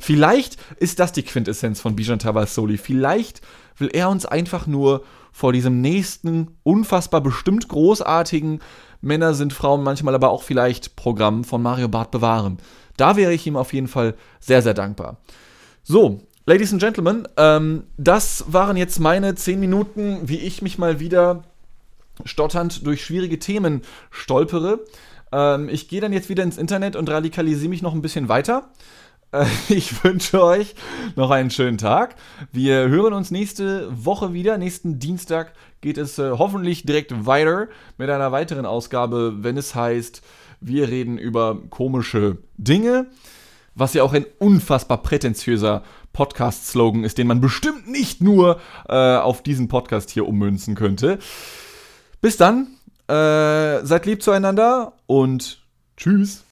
Vielleicht 0.00 0.56
ist 0.78 0.98
das 0.98 1.12
die 1.12 1.22
Quintessenz 1.22 1.80
von 1.80 1.94
Bijan 1.94 2.18
Tavasoli. 2.18 2.78
Vielleicht 2.78 3.40
will 3.76 3.90
er 3.92 4.08
uns 4.08 4.26
einfach 4.26 4.66
nur 4.66 5.04
vor 5.30 5.52
diesem 5.52 5.80
nächsten, 5.80 6.56
unfassbar 6.64 7.20
bestimmt 7.20 7.68
großartigen 7.68 8.60
Männer 9.00 9.34
sind 9.34 9.52
Frauen 9.52 9.82
manchmal 9.82 10.14
aber 10.14 10.30
auch 10.30 10.42
vielleicht 10.42 10.96
Programm 10.96 11.44
von 11.44 11.62
Mario 11.62 11.88
Barth 11.88 12.10
bewahren. 12.10 12.58
Da 12.96 13.16
wäre 13.16 13.32
ich 13.32 13.46
ihm 13.46 13.56
auf 13.56 13.72
jeden 13.72 13.88
Fall 13.88 14.14
sehr, 14.40 14.62
sehr 14.62 14.74
dankbar. 14.74 15.18
So, 15.82 16.20
Ladies 16.46 16.72
and 16.72 16.82
Gentlemen, 16.82 17.28
ähm, 17.36 17.84
das 17.96 18.44
waren 18.48 18.76
jetzt 18.76 18.98
meine 18.98 19.34
10 19.34 19.60
Minuten, 19.60 20.20
wie 20.28 20.38
ich 20.38 20.62
mich 20.62 20.78
mal 20.78 21.00
wieder 21.00 21.44
stotternd 22.24 22.86
durch 22.86 23.04
schwierige 23.04 23.38
Themen 23.38 23.82
stolpere. 24.10 24.80
Ähm, 25.32 25.68
ich 25.68 25.88
gehe 25.88 26.00
dann 26.00 26.12
jetzt 26.12 26.28
wieder 26.28 26.42
ins 26.42 26.58
Internet 26.58 26.96
und 26.96 27.08
radikalisiere 27.08 27.70
mich 27.70 27.82
noch 27.82 27.94
ein 27.94 28.02
bisschen 28.02 28.28
weiter. 28.28 28.70
Ich 29.68 30.04
wünsche 30.04 30.42
euch 30.42 30.74
noch 31.16 31.30
einen 31.30 31.50
schönen 31.50 31.78
Tag. 31.78 32.16
Wir 32.52 32.88
hören 32.88 33.12
uns 33.12 33.30
nächste 33.30 33.88
Woche 34.04 34.32
wieder. 34.32 34.58
Nächsten 34.58 34.98
Dienstag 34.98 35.52
geht 35.80 35.98
es 35.98 36.18
äh, 36.18 36.32
hoffentlich 36.32 36.84
direkt 36.84 37.26
weiter 37.26 37.68
mit 37.98 38.10
einer 38.10 38.32
weiteren 38.32 38.66
Ausgabe, 38.66 39.42
wenn 39.42 39.56
es 39.56 39.74
heißt, 39.74 40.22
wir 40.60 40.88
reden 40.88 41.18
über 41.18 41.58
komische 41.70 42.38
Dinge. 42.56 43.06
Was 43.74 43.94
ja 43.94 44.02
auch 44.02 44.12
ein 44.12 44.26
unfassbar 44.38 44.98
prätentiöser 44.98 45.84
Podcast-Slogan 46.12 47.04
ist, 47.04 47.18
den 47.18 47.28
man 47.28 47.40
bestimmt 47.40 47.88
nicht 47.88 48.20
nur 48.20 48.60
äh, 48.88 49.16
auf 49.16 49.42
diesen 49.42 49.68
Podcast 49.68 50.10
hier 50.10 50.26
ummünzen 50.26 50.74
könnte. 50.74 51.18
Bis 52.20 52.36
dann, 52.36 52.66
äh, 53.06 53.84
seid 53.86 54.06
lieb 54.06 54.22
zueinander 54.22 54.94
und 55.06 55.62
tschüss. 55.96 56.44